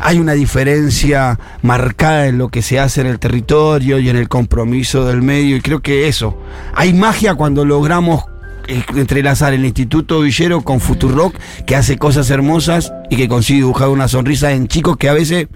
Hay 0.00 0.18
una 0.18 0.32
diferencia 0.32 1.38
marcada 1.62 2.26
en 2.26 2.38
lo 2.38 2.48
que 2.48 2.60
se 2.60 2.80
hace 2.80 3.02
en 3.02 3.06
el 3.06 3.20
territorio 3.20 4.00
y 4.00 4.08
en 4.08 4.16
el 4.16 4.28
compromiso 4.28 5.04
del 5.06 5.22
medio 5.22 5.54
y 5.54 5.60
creo 5.60 5.78
que 5.78 6.08
eso, 6.08 6.36
hay 6.74 6.92
magia 6.92 7.36
cuando 7.36 7.64
logramos 7.64 8.24
entrelazar 8.68 9.54
el 9.54 9.64
Instituto 9.64 10.20
Villero 10.20 10.62
con 10.62 10.80
Futurock 10.80 11.34
que 11.66 11.76
hace 11.76 11.96
cosas 11.98 12.30
hermosas 12.30 12.92
y 13.10 13.16
que 13.16 13.28
consigue 13.28 13.60
dibujar 13.60 13.88
una 13.88 14.08
sonrisa 14.08 14.52
en 14.52 14.68
chicos 14.68 14.96
que 14.96 15.08
a 15.08 15.12
veces 15.12 15.48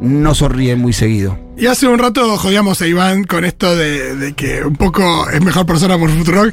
no 0.00 0.34
sonríen 0.34 0.78
muy 0.78 0.92
seguido. 0.92 1.38
Y 1.56 1.66
hace 1.68 1.86
un 1.88 1.98
rato 1.98 2.36
jodíamos 2.36 2.82
a 2.82 2.86
Iván 2.86 3.24
con 3.24 3.46
esto 3.46 3.74
de, 3.74 4.14
de 4.14 4.34
que 4.34 4.62
un 4.62 4.76
poco 4.76 5.26
es 5.30 5.40
mejor 5.42 5.64
persona 5.64 5.96
por 5.96 6.10
Futurock. 6.10 6.52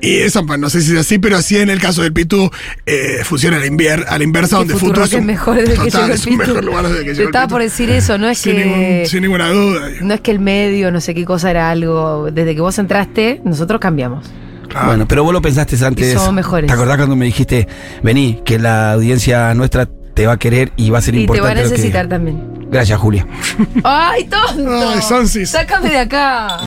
Y 0.00 0.16
eso, 0.16 0.44
pues, 0.44 0.58
no 0.58 0.68
sé 0.68 0.80
si 0.82 0.90
es 0.94 0.98
así, 0.98 1.20
pero 1.20 1.40
sí 1.42 1.58
en 1.58 1.70
el 1.70 1.78
caso 1.80 2.02
del 2.02 2.12
Pitu 2.12 2.50
eh, 2.84 3.20
funciona 3.22 3.58
a 3.58 3.60
la, 3.60 3.66
invier- 3.66 4.04
a 4.08 4.18
la 4.18 4.24
inversa, 4.24 4.56
donde 4.56 4.74
Futurock 4.74 5.04
Futu 5.04 5.16
es 5.18 5.24
mejor 5.24 5.56
desde 5.58 5.74
que 5.74 5.90
total, 5.90 5.90
llegó 5.92 6.06
el 6.06 6.12
es 6.14 6.26
un 6.26 6.32
Pitu. 6.32 6.46
mejor 6.48 6.64
lugar 6.64 6.88
desde 6.88 7.04
que 7.04 7.10
llegó 7.10 7.20
el 7.20 7.26
estaba 7.26 7.44
Pitu. 7.46 7.54
por 7.54 7.62
decir 7.62 7.90
eso, 7.90 8.18
no 8.18 8.28
es 8.28 8.38
sin, 8.38 8.56
que. 8.56 8.64
ningún- 8.64 9.06
sin 9.06 9.22
ninguna 9.22 9.48
duda. 9.50 9.88
No 10.00 10.14
es 10.14 10.20
que 10.20 10.32
el 10.32 10.40
medio, 10.40 10.90
no 10.90 11.00
sé 11.00 11.14
qué 11.14 11.24
cosa 11.24 11.48
era 11.52 11.70
algo. 11.70 12.28
Desde 12.32 12.56
que 12.56 12.60
vos 12.60 12.76
entraste, 12.80 13.40
nosotros 13.44 13.80
cambiamos. 13.80 14.28
Claro. 14.72 14.86
Bueno, 14.88 15.08
pero 15.08 15.24
vos 15.24 15.32
lo 15.32 15.42
pensaste 15.42 15.76
antes. 15.84 16.08
Y 16.08 16.12
somos 16.14 16.32
mejores. 16.32 16.66
¿Te 16.68 16.72
acordás 16.72 16.96
cuando 16.96 17.16
me 17.16 17.26
dijiste, 17.26 17.68
vení, 18.02 18.40
que 18.44 18.58
la 18.58 18.92
audiencia 18.92 19.54
nuestra 19.54 19.88
te 20.14 20.26
va 20.26 20.34
a 20.34 20.36
querer 20.38 20.72
y 20.76 20.90
va 20.90 20.98
a 20.98 21.02
ser 21.02 21.14
Y 21.14 21.18
te 21.18 21.22
importante? 21.22 21.54
va 21.54 21.60
a 21.60 21.62
que 21.64 21.70
necesitar 21.70 22.08
también. 22.08 22.52
Gracias, 22.70 22.98
Julia. 22.98 23.26
¡Ay, 23.84 24.24
tonto! 24.24 24.70
Ay. 24.70 25.46
Sácame 25.46 25.90
de 25.90 25.98
acá. 25.98 26.58